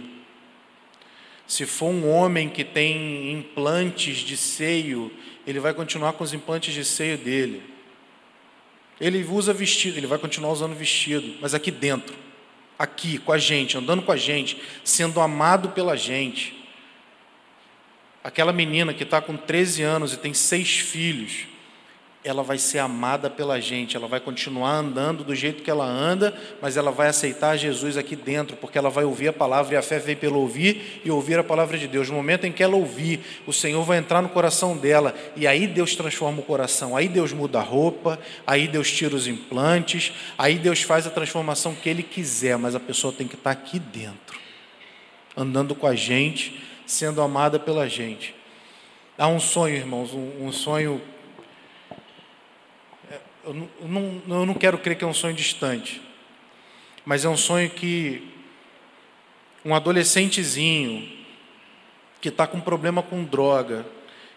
Se 1.45 1.65
for 1.65 1.87
um 1.87 2.09
homem 2.09 2.49
que 2.49 2.63
tem 2.63 3.31
implantes 3.31 4.17
de 4.17 4.35
seio, 4.35 5.11
ele 5.45 5.59
vai 5.59 5.73
continuar 5.73 6.13
com 6.13 6.23
os 6.23 6.33
implantes 6.33 6.73
de 6.73 6.83
seio 6.83 7.17
dele. 7.17 7.63
Ele 8.99 9.23
usa 9.23 9.53
vestido, 9.53 9.97
ele 9.97 10.07
vai 10.07 10.17
continuar 10.17 10.51
usando 10.51 10.75
vestido, 10.75 11.37
mas 11.39 11.53
aqui 11.53 11.71
dentro, 11.71 12.15
aqui 12.77 13.17
com 13.19 13.31
a 13.31 13.37
gente, 13.37 13.77
andando 13.77 14.01
com 14.01 14.11
a 14.11 14.17
gente, 14.17 14.59
sendo 14.83 15.21
amado 15.21 15.69
pela 15.69 15.95
gente. 15.95 16.66
Aquela 18.27 18.51
menina 18.51 18.93
que 18.93 19.03
está 19.03 19.21
com 19.21 19.37
13 19.37 19.83
anos 19.83 20.11
e 20.11 20.17
tem 20.17 20.33
seis 20.33 20.79
filhos, 20.79 21.47
ela 22.25 22.43
vai 22.43 22.57
ser 22.57 22.79
amada 22.79 23.29
pela 23.29 23.57
gente, 23.61 23.95
ela 23.95 24.05
vai 24.05 24.19
continuar 24.19 24.71
andando 24.71 25.23
do 25.23 25.33
jeito 25.33 25.63
que 25.63 25.71
ela 25.71 25.85
anda, 25.85 26.37
mas 26.61 26.75
ela 26.75 26.91
vai 26.91 27.07
aceitar 27.07 27.55
Jesus 27.55 27.95
aqui 27.95 28.17
dentro, 28.17 28.57
porque 28.57 28.77
ela 28.77 28.89
vai 28.89 29.05
ouvir 29.05 29.29
a 29.29 29.33
palavra 29.33 29.75
e 29.75 29.77
a 29.77 29.81
fé 29.81 29.97
vem 29.97 30.13
pelo 30.13 30.41
ouvir 30.41 30.99
e 31.05 31.09
ouvir 31.09 31.39
a 31.39 31.43
palavra 31.43 31.77
de 31.77 31.87
Deus. 31.87 32.09
No 32.09 32.17
momento 32.17 32.45
em 32.45 32.51
que 32.51 32.61
ela 32.61 32.75
ouvir, 32.75 33.21
o 33.45 33.53
Senhor 33.53 33.81
vai 33.85 33.97
entrar 33.97 34.21
no 34.21 34.27
coração 34.27 34.75
dela 34.75 35.15
e 35.37 35.47
aí 35.47 35.65
Deus 35.65 35.95
transforma 35.95 36.41
o 36.41 36.43
coração, 36.43 36.97
aí 36.97 37.07
Deus 37.07 37.31
muda 37.31 37.59
a 37.59 37.63
roupa, 37.63 38.19
aí 38.45 38.67
Deus 38.67 38.91
tira 38.91 39.15
os 39.15 39.25
implantes, 39.25 40.11
aí 40.37 40.55
Deus 40.55 40.81
faz 40.81 41.07
a 41.07 41.09
transformação 41.09 41.73
que 41.73 41.87
Ele 41.87 42.03
quiser, 42.03 42.57
mas 42.57 42.75
a 42.75 42.79
pessoa 42.81 43.13
tem 43.13 43.25
que 43.25 43.35
estar 43.35 43.51
aqui 43.51 43.79
dentro, 43.79 44.37
andando 45.37 45.73
com 45.73 45.87
a 45.87 45.95
gente, 45.95 46.67
sendo 46.87 47.21
amada 47.21 47.59
pela 47.59 47.87
gente. 47.87 48.33
Há 49.17 49.27
um 49.27 49.39
sonho, 49.39 49.75
irmãos, 49.75 50.13
um, 50.13 50.47
um 50.47 50.51
sonho 50.51 50.99
eu 53.47 53.53
não, 53.87 54.21
eu 54.27 54.45
não 54.45 54.53
quero 54.53 54.77
crer 54.77 54.97
que 54.97 55.05
é 55.05 55.07
um 55.07 55.13
sonho 55.13 55.33
distante, 55.33 56.01
mas 57.05 57.23
é 57.23 57.29
um 57.29 57.37
sonho 57.37 57.69
que 57.69 58.27
um 59.63 59.73
adolescentezinho 59.73 61.09
que 62.19 62.27
está 62.27 62.45
com 62.45 62.59
problema 62.59 63.01
com 63.01 63.23
droga 63.23 63.85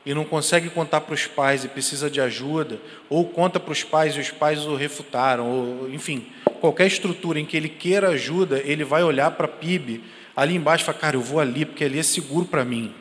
e 0.06 0.14
não 0.14 0.24
consegue 0.24 0.70
contar 0.70 1.00
para 1.02 1.14
os 1.14 1.26
pais 1.26 1.64
e 1.64 1.68
precisa 1.68 2.08
de 2.08 2.20
ajuda, 2.20 2.80
ou 3.08 3.28
conta 3.28 3.58
para 3.60 3.72
os 3.72 3.82
pais 3.82 4.14
e 4.14 4.20
os 4.20 4.30
pais 4.30 4.64
o 4.64 4.74
refutaram, 4.74 5.50
ou 5.50 5.90
enfim, 5.90 6.26
qualquer 6.60 6.86
estrutura 6.86 7.38
em 7.38 7.44
que 7.44 7.56
ele 7.56 7.68
queira 7.68 8.10
ajuda, 8.10 8.60
ele 8.64 8.84
vai 8.84 9.02
olhar 9.02 9.32
para 9.32 9.46
a 9.46 9.48
PIB 9.48 10.02
ali 10.34 10.54
embaixo 10.54 10.90
e 10.90 10.94
Cara, 10.94 11.16
eu 11.16 11.20
vou 11.20 11.40
ali 11.40 11.64
porque 11.64 11.84
ali 11.84 11.98
é 11.98 12.02
seguro 12.02 12.46
para 12.46 12.64
mim. 12.64 12.94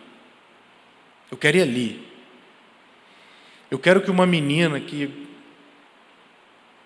Eu 1.31 1.37
quero 1.37 1.57
ir 1.57 1.61
ali. 1.61 2.07
Eu 3.69 3.77
quero 3.77 4.01
que 4.01 4.09
uma 4.09 4.25
menina 4.25 4.79
que 4.79 5.27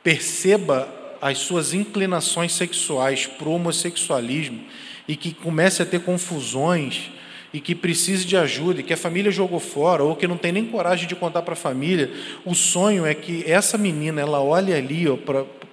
perceba 0.04 0.88
as 1.22 1.38
suas 1.38 1.74
inclinações 1.74 2.52
sexuais 2.52 3.26
para 3.26 3.48
o 3.48 3.54
homossexualismo 3.54 4.66
e 5.08 5.16
que 5.16 5.34
comece 5.34 5.82
a 5.82 5.86
ter 5.86 6.02
confusões 6.02 7.13
e 7.54 7.62
que 7.62 7.76
precise 7.76 8.26
de 8.26 8.36
ajuda 8.36 8.80
e 8.80 8.84
que 8.84 8.94
a 8.94 8.98
família 8.98 9.32
jogou 9.32 9.60
fora 9.60 10.04
ou 10.04 10.16
que 10.16 10.28
não 10.28 10.38
tem 10.38 10.52
nem 10.52 10.66
coragem 10.66 11.08
de 11.08 11.16
contar 11.16 11.44
para 11.44 11.54
a 11.54 11.56
família, 11.56 12.12
o 12.44 12.56
sonho 12.56 13.06
é 13.06 13.14
que 13.14 13.44
essa 13.50 13.78
menina 13.78 14.20
ela 14.20 14.42
olhe 14.42 14.74
ali 14.74 15.06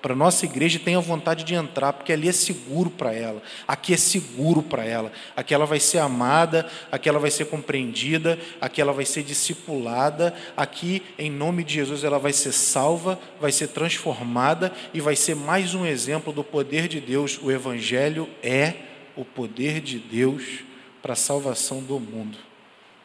para 0.02 0.12
a 0.12 0.16
nossa 0.16 0.44
igreja 0.44 0.78
tenha 0.78 1.00
vontade 1.00 1.42
de 1.42 1.54
entrar, 1.54 1.94
porque 1.94 2.12
ali 2.12 2.28
é 2.28 2.32
seguro 2.32 2.90
para 2.90 3.14
ela, 3.14 3.42
aqui 3.66 3.94
é 3.94 3.96
seguro 3.96 4.62
para 4.62 4.84
ela, 4.84 5.10
aqui 5.34 5.54
ela 5.54 5.64
vai 5.64 5.80
ser 5.80 5.98
amada, 5.98 6.66
aqui 6.92 7.08
ela 7.08 7.18
vai 7.18 7.30
ser 7.30 7.46
compreendida, 7.46 8.38
aqui 8.60 8.80
ela 8.82 8.92
vai 8.92 9.06
ser 9.06 9.22
discipulada, 9.22 10.34
aqui 10.54 11.02
em 11.18 11.30
nome 11.30 11.64
de 11.64 11.74
Jesus 11.74 12.04
ela 12.04 12.18
vai 12.18 12.32
ser 12.32 12.52
salva, 12.52 13.18
vai 13.40 13.52
ser 13.52 13.68
transformada 13.68 14.70
e 14.92 15.00
vai 15.00 15.16
ser 15.16 15.34
mais 15.34 15.74
um 15.74 15.86
exemplo 15.86 16.30
do 16.30 16.44
poder 16.44 16.88
de 16.88 17.00
Deus. 17.00 17.38
O 17.42 17.50
Evangelho 17.50 18.28
é 18.42 18.74
o 19.16 19.24
poder 19.24 19.80
de 19.80 19.98
Deus 19.98 20.69
para 21.02 21.12
a 21.14 21.16
salvação 21.16 21.82
do 21.82 21.98
mundo. 21.98 22.38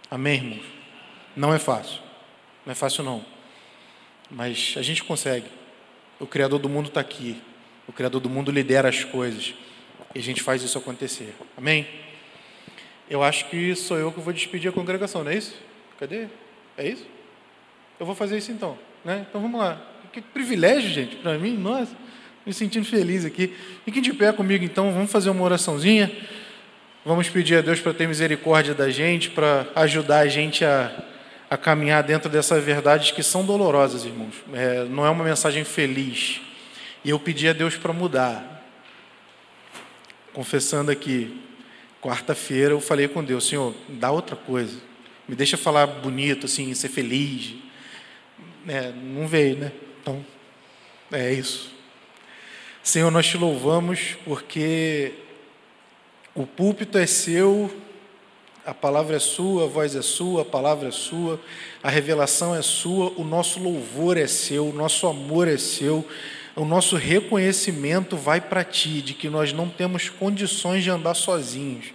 Amém, 0.10 0.36
irmãos? 0.36 0.66
Não 1.36 1.54
é 1.54 1.60
fácil, 1.60 2.00
não 2.66 2.72
é 2.72 2.76
fácil 2.76 3.04
não, 3.04 3.26
mas 4.30 4.76
a 4.78 4.82
gente 4.82 5.04
consegue. 5.04 5.48
O 6.20 6.26
Criador 6.26 6.60
do 6.60 6.70
mundo 6.70 6.88
está 6.88 7.02
aqui. 7.02 7.42
O 7.88 7.94
Criador 7.94 8.22
do 8.22 8.30
mundo 8.30 8.52
lidera 8.52 8.88
as 8.88 9.04
coisas. 9.04 9.54
E 10.14 10.20
a 10.20 10.22
gente 10.22 10.42
faz 10.42 10.64
isso 10.64 10.78
acontecer. 10.78 11.36
Amém? 11.58 11.86
Eu 13.10 13.22
acho 13.22 13.50
que 13.50 13.76
sou 13.76 13.98
eu 13.98 14.12
que 14.12 14.20
vou 14.20 14.34
despedir 14.34 14.70
a 14.70 14.72
congregação, 14.72 15.24
não 15.24 15.32
é 15.32 15.36
isso? 15.36 15.56
Cadê? 16.00 16.28
É 16.78 16.88
isso? 16.88 17.06
Eu 18.00 18.06
vou 18.06 18.16
fazer 18.16 18.38
isso 18.38 18.52
então. 18.52 18.78
Né? 19.04 19.26
Então 19.30 19.42
vamos 19.42 19.60
lá. 19.60 19.82
Que 20.12 20.22
privilégio, 20.22 20.90
gente, 20.90 21.18
para 21.18 21.38
mim. 21.38 21.58
Nossa, 21.58 21.96
me 22.46 22.54
sentindo 22.54 22.86
feliz 22.86 23.26
aqui. 23.26 23.54
Fiquem 23.84 24.02
de 24.02 24.14
pé 24.14 24.32
comigo 24.32 24.64
então. 24.64 24.92
Vamos 24.92 25.12
fazer 25.12 25.30
uma 25.30 25.44
oraçãozinha. 25.44 26.10
Vamos 27.06 27.30
pedir 27.30 27.58
a 27.58 27.62
Deus 27.62 27.80
para 27.80 27.94
ter 27.94 28.08
misericórdia 28.08 28.74
da 28.74 28.90
gente, 28.90 29.30
para 29.30 29.68
ajudar 29.76 30.20
a 30.20 30.28
gente 30.28 30.66
a 30.66 30.92
a 31.50 31.58
caminhar 31.58 32.04
dentro 32.04 32.30
dessas 32.30 32.64
verdades 32.64 33.12
que 33.12 33.22
são 33.22 33.46
dolorosas, 33.46 34.06
irmãos. 34.06 34.36
É, 34.54 34.84
não 34.86 35.06
é 35.06 35.10
uma 35.10 35.24
mensagem 35.24 35.64
feliz. 35.64 36.42
E 37.04 37.10
eu 37.10 37.20
pedi 37.20 37.48
a 37.48 37.54
Deus 37.54 37.78
para 37.78 37.94
mudar. 37.94 38.64
Confessando 40.34 40.92
aqui, 40.92 41.40
quarta-feira 42.02 42.74
eu 42.74 42.82
falei 42.82 43.08
com 43.08 43.24
Deus, 43.24 43.48
Senhor, 43.48 43.74
dá 43.88 44.12
outra 44.12 44.36
coisa. 44.36 44.78
Me 45.28 45.36
deixa 45.36 45.56
falar 45.56 45.88
bonito, 45.88 46.46
assim, 46.46 46.74
ser 46.74 46.90
feliz. 46.90 47.56
É, 48.68 48.92
não 48.92 49.28
veio, 49.28 49.56
né? 49.56 49.72
Então, 50.02 50.26
é 51.12 51.32
isso. 51.32 51.72
Senhor, 52.84 53.10
nós 53.12 53.28
te 53.28 53.38
louvamos 53.38 54.18
porque 54.26 55.14
o 56.36 56.46
púlpito 56.46 56.98
é 56.98 57.08
seu 57.08 57.72
a 58.66 58.74
palavra 58.74 59.16
é 59.16 59.20
sua, 59.20 59.66
a 59.66 59.68
voz 59.68 59.96
é 59.96 60.02
sua, 60.02 60.42
a 60.42 60.46
palavra 60.46 60.88
é 60.88 60.92
sua, 60.92 61.40
a 61.84 61.90
revelação 61.90 62.56
é 62.56 62.64
sua, 62.64 63.14
o 63.16 63.24
nosso 63.24 63.60
louvor 63.60 64.18
é 64.18 64.26
seu, 64.26 64.70
o 64.70 64.74
nosso 64.74 65.06
amor 65.06 65.48
é 65.48 65.56
seu, 65.56 66.04
o 66.56 66.66
nosso 66.66 66.96
reconhecimento 66.96 68.18
vai 68.18 68.42
para 68.42 68.64
ti, 68.64 69.04
de 69.04 69.14
que 69.14 69.30
nós 69.30 69.54
não 69.54 69.70
temos 69.70 70.10
condições 70.10 70.84
de 70.84 70.90
andar 70.90 71.14
sozinhos. 71.14 71.94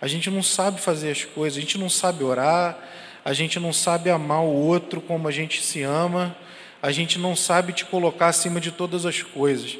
A 0.00 0.08
gente 0.08 0.28
não 0.28 0.42
sabe 0.42 0.80
fazer 0.80 1.12
as 1.12 1.24
coisas, 1.24 1.56
a 1.56 1.60
gente 1.60 1.78
não 1.78 1.88
sabe 1.88 2.24
orar, 2.24 2.76
a 3.24 3.32
gente 3.32 3.60
não 3.60 3.72
sabe 3.72 4.10
amar 4.10 4.42
o 4.42 4.52
outro 4.52 5.00
como 5.00 5.28
a 5.28 5.30
gente 5.30 5.62
se 5.62 5.82
ama, 5.82 6.36
a 6.82 6.90
gente 6.92 7.18
não 7.18 7.34
sabe 7.34 7.72
te 7.72 7.84
colocar 7.84 8.28
acima 8.28 8.60
de 8.60 8.70
todas 8.70 9.04
as 9.06 9.22
coisas. 9.22 9.76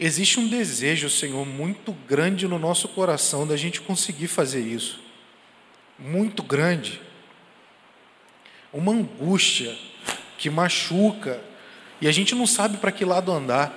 Existe 0.00 0.38
um 0.38 0.48
desejo, 0.48 1.10
Senhor, 1.10 1.44
muito 1.44 1.92
grande 1.92 2.46
no 2.46 2.58
nosso 2.58 2.88
coração 2.88 3.46
da 3.46 3.56
gente 3.56 3.80
conseguir 3.80 4.28
fazer 4.28 4.60
isso 4.60 5.08
muito 5.98 6.42
grande, 6.42 7.00
uma 8.72 8.92
angústia 8.92 9.76
que 10.36 10.48
machuca, 10.48 11.40
e 12.00 12.06
a 12.06 12.12
gente 12.12 12.34
não 12.34 12.46
sabe 12.46 12.76
para 12.76 12.92
que 12.92 13.04
lado 13.04 13.32
andar. 13.32 13.76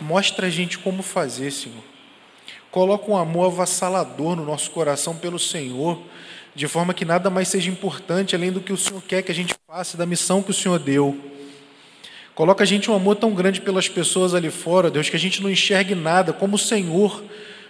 Mostra 0.00 0.48
a 0.48 0.50
gente 0.50 0.78
como 0.78 1.02
fazer, 1.02 1.50
Senhor. 1.50 1.82
Coloca 2.70 3.10
um 3.10 3.16
amor 3.16 3.46
avassalador 3.46 4.36
no 4.36 4.44
nosso 4.44 4.70
coração 4.72 5.16
pelo 5.16 5.38
Senhor, 5.38 6.02
de 6.54 6.68
forma 6.68 6.92
que 6.92 7.04
nada 7.04 7.30
mais 7.30 7.48
seja 7.48 7.70
importante 7.70 8.34
além 8.34 8.52
do 8.52 8.60
que 8.60 8.72
o 8.72 8.76
Senhor 8.76 9.00
quer 9.02 9.22
que 9.22 9.32
a 9.32 9.34
gente 9.34 9.54
faça, 9.66 9.96
da 9.96 10.04
missão 10.04 10.42
que 10.42 10.50
o 10.50 10.54
Senhor 10.54 10.78
deu. 10.78 11.18
Coloca 12.34 12.64
a 12.64 12.66
gente 12.66 12.90
um 12.90 12.94
amor 12.94 13.16
tão 13.16 13.34
grande 13.34 13.60
pelas 13.60 13.88
pessoas 13.88 14.34
ali 14.34 14.50
fora, 14.50 14.90
Deus, 14.90 15.10
que 15.10 15.16
a 15.16 15.18
gente 15.18 15.42
não 15.42 15.50
enxergue 15.50 15.94
nada, 15.94 16.32
como 16.32 16.56
o 16.56 16.58
Senhor 16.58 17.22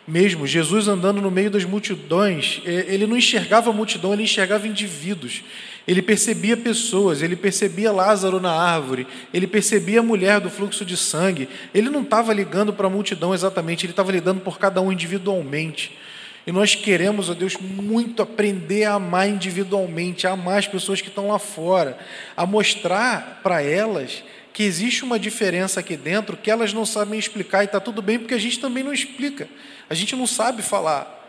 mesmo. 0.07 0.47
Jesus 0.47 0.87
andando 0.87 1.21
no 1.21 1.33
meio 1.33 1.51
das 1.51 1.65
multidões, 1.65 2.61
ele 2.65 3.07
não 3.07 3.17
enxergava 3.17 3.71
a 3.71 3.73
multidão, 3.73 4.13
ele 4.13 4.23
enxergava 4.23 4.69
indivíduos. 4.69 5.43
Ele 5.87 6.01
percebia 6.01 6.57
pessoas, 6.57 7.23
ele 7.23 7.35
percebia 7.35 7.91
Lázaro 7.91 8.41
na 8.41 8.53
árvore, 8.53 9.05
ele 9.35 9.49
percebia 9.49 9.99
a 9.99 10.03
mulher 10.03 10.39
do 10.39 10.49
fluxo 10.49 10.85
de 10.85 10.97
sangue. 10.97 11.49
Ele 11.75 11.91
não 11.91 12.03
estava 12.03 12.33
ligando 12.33 12.73
para 12.73 12.87
a 12.87 12.91
multidão 12.91 13.35
exatamente, 13.35 13.85
ele 13.85 13.93
estava 13.93 14.13
lidando 14.13 14.41
por 14.41 14.61
cada 14.61 14.81
um 14.81 14.93
individualmente. 14.93 15.99
E 16.47 16.53
nós 16.53 16.77
queremos, 16.77 17.31
ó 17.31 17.35
Deus, 17.35 17.57
muito 17.57 18.23
aprender 18.23 18.85
a 18.85 18.95
amar 18.95 19.29
individualmente, 19.29 20.25
a 20.27 20.33
amar 20.33 20.59
as 20.59 20.69
pessoas 20.69 21.01
que 21.01 21.09
estão 21.09 21.29
lá 21.29 21.39
fora, 21.39 21.99
a 22.37 22.47
mostrar 22.47 23.41
para 23.43 23.61
elas 23.61 24.23
que 24.53 24.63
existe 24.63 25.03
uma 25.03 25.19
diferença 25.19 25.81
aqui 25.81 25.97
dentro 25.97 26.37
que 26.37 26.51
elas 26.51 26.73
não 26.73 26.85
sabem 26.85 27.19
explicar 27.19 27.63
e 27.63 27.67
está 27.67 27.81
tudo 27.81 28.03
bem, 28.03 28.19
porque 28.19 28.35
a 28.35 28.39
gente 28.39 28.61
também 28.61 28.85
não 28.85 28.93
explica. 28.93 29.49
A 29.89 29.95
gente 29.95 30.15
não 30.15 30.27
sabe 30.27 30.63
falar. 30.63 31.21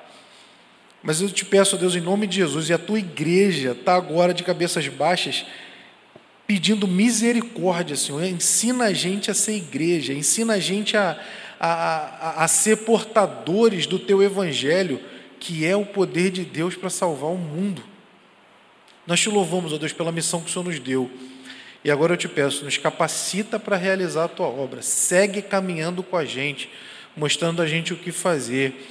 Mas 1.01 1.21
eu 1.21 1.29
te 1.29 1.45
peço, 1.45 1.77
Deus, 1.77 1.95
em 1.95 2.01
nome 2.01 2.27
de 2.27 2.37
Jesus, 2.37 2.69
e 2.69 2.73
a 2.73 2.77
tua 2.77 2.99
igreja 2.99 3.71
está 3.71 3.95
agora 3.95 4.33
de 4.33 4.43
cabeças 4.43 4.87
baixas, 4.87 5.45
pedindo 6.47 6.87
misericórdia, 6.87 7.95
Senhor. 7.95 8.23
Ensina 8.23 8.85
a 8.85 8.93
gente 8.93 9.31
a 9.31 9.33
ser 9.33 9.55
igreja, 9.55 10.13
ensina 10.13 10.53
a 10.53 10.59
gente 10.59 10.95
a, 10.95 11.19
a, 11.59 11.67
a, 11.67 12.43
a 12.43 12.47
ser 12.47 12.77
portadores 12.77 13.85
do 13.85 13.99
teu 13.99 14.21
evangelho, 14.21 14.99
que 15.39 15.65
é 15.65 15.75
o 15.75 15.85
poder 15.85 16.31
de 16.31 16.45
Deus 16.45 16.75
para 16.75 16.89
salvar 16.89 17.31
o 17.31 17.37
mundo. 17.37 17.83
Nós 19.05 19.19
te 19.19 19.29
louvamos, 19.29 19.73
ó 19.73 19.77
Deus, 19.77 19.91
pela 19.91 20.11
missão 20.11 20.39
que 20.39 20.49
o 20.49 20.53
Senhor 20.53 20.63
nos 20.63 20.79
deu. 20.79 21.11
E 21.83 21.91
agora 21.91 22.13
eu 22.13 22.17
te 22.17 22.27
peço, 22.27 22.63
nos 22.63 22.77
capacita 22.77 23.59
para 23.59 23.75
realizar 23.75 24.25
a 24.25 24.29
tua 24.29 24.47
obra, 24.47 24.81
segue 24.81 25.41
caminhando 25.41 26.01
com 26.01 26.15
a 26.15 26.23
gente 26.23 26.69
mostrando 27.15 27.61
a 27.61 27.67
gente 27.67 27.93
o 27.93 27.97
que 27.97 28.11
fazer. 28.11 28.89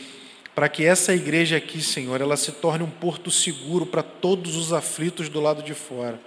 para 0.55 0.68
que 0.68 0.84
essa 0.84 1.14
igreja 1.14 1.57
aqui, 1.57 1.80
Senhor, 1.80 2.20
ela 2.20 2.36
se 2.36 2.53
torne 2.53 2.84
um 2.84 2.90
porto 2.90 3.30
seguro 3.30 3.86
para 3.86 4.03
todos 4.03 4.55
os 4.55 4.70
aflitos 4.70 5.30
do 5.30 5.40
lado 5.40 5.62
de 5.62 5.72
fora. 5.72 6.20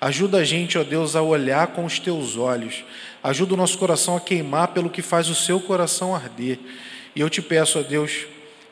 Ajuda 0.00 0.38
a 0.38 0.44
gente, 0.44 0.78
ó 0.78 0.82
Deus, 0.82 1.14
a 1.14 1.20
olhar 1.20 1.66
com 1.68 1.84
os 1.84 1.98
teus 1.98 2.38
olhos. 2.38 2.86
Ajuda 3.22 3.52
o 3.52 3.56
nosso 3.56 3.76
coração 3.76 4.16
a 4.16 4.20
queimar 4.20 4.68
pelo 4.68 4.88
que 4.88 5.02
faz 5.02 5.28
o 5.28 5.34
seu 5.34 5.60
coração 5.60 6.14
arder. 6.14 6.58
E 7.14 7.20
eu 7.20 7.28
te 7.28 7.42
peço, 7.42 7.78
ó 7.78 7.82
Deus, 7.82 8.24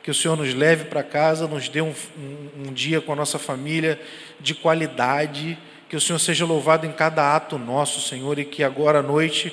que 0.03 0.11
o 0.11 0.15
Senhor 0.15 0.39
nos 0.39 0.55
leve 0.55 0.85
para 0.87 1.03
casa, 1.03 1.47
nos 1.47 1.69
dê 1.69 1.83
um, 1.83 1.93
um, 2.17 2.69
um, 2.69 2.73
dia 2.73 2.99
com 3.03 3.13
a 3.13 3.17
nossa 3.17 3.39
família 3.39 4.01
de 4.41 4.55
qualidade, 4.55 5.59
que 5.89 5.97
o 5.97 6.01
Senhor 6.01 6.19
seja 6.19 6.45
louvado 6.45 6.87
em 6.87 6.93
cada 6.93 7.35
ato 7.35 7.59
nosso, 7.59 8.01
Senhor, 8.01 8.39
e 8.39 8.45
que 8.45 8.63
agora 8.63 9.01
à 9.01 9.03
noite 9.03 9.53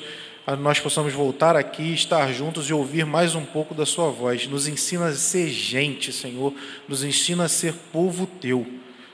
nós 0.59 0.79
possamos 0.79 1.13
voltar 1.13 1.55
aqui, 1.55 1.93
estar 1.93 2.31
juntos 2.33 2.69
e 2.69 2.73
ouvir 2.73 3.05
mais 3.05 3.35
um 3.35 3.45
pouco 3.45 3.73
da 3.73 3.85
Sua 3.85 4.09
voz. 4.09 4.47
Nos 4.47 4.67
ensina 4.67 5.07
a 5.07 5.13
ser 5.13 5.49
gente, 5.49 6.11
Senhor, 6.11 6.53
nos 6.87 7.03
ensina 7.03 7.45
a 7.45 7.49
ser 7.49 7.73
povo 7.91 8.25
Teu. 8.25 8.65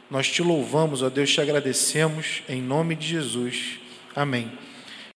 Nós 0.09 0.29
te 0.29 0.41
louvamos, 0.41 1.01
ó 1.01 1.09
Deus, 1.09 1.31
te 1.31 1.41
agradecemos, 1.41 2.43
em 2.47 2.61
nome 2.61 2.95
de 2.95 3.07
Jesus. 3.07 3.79
Amém. 4.15 4.66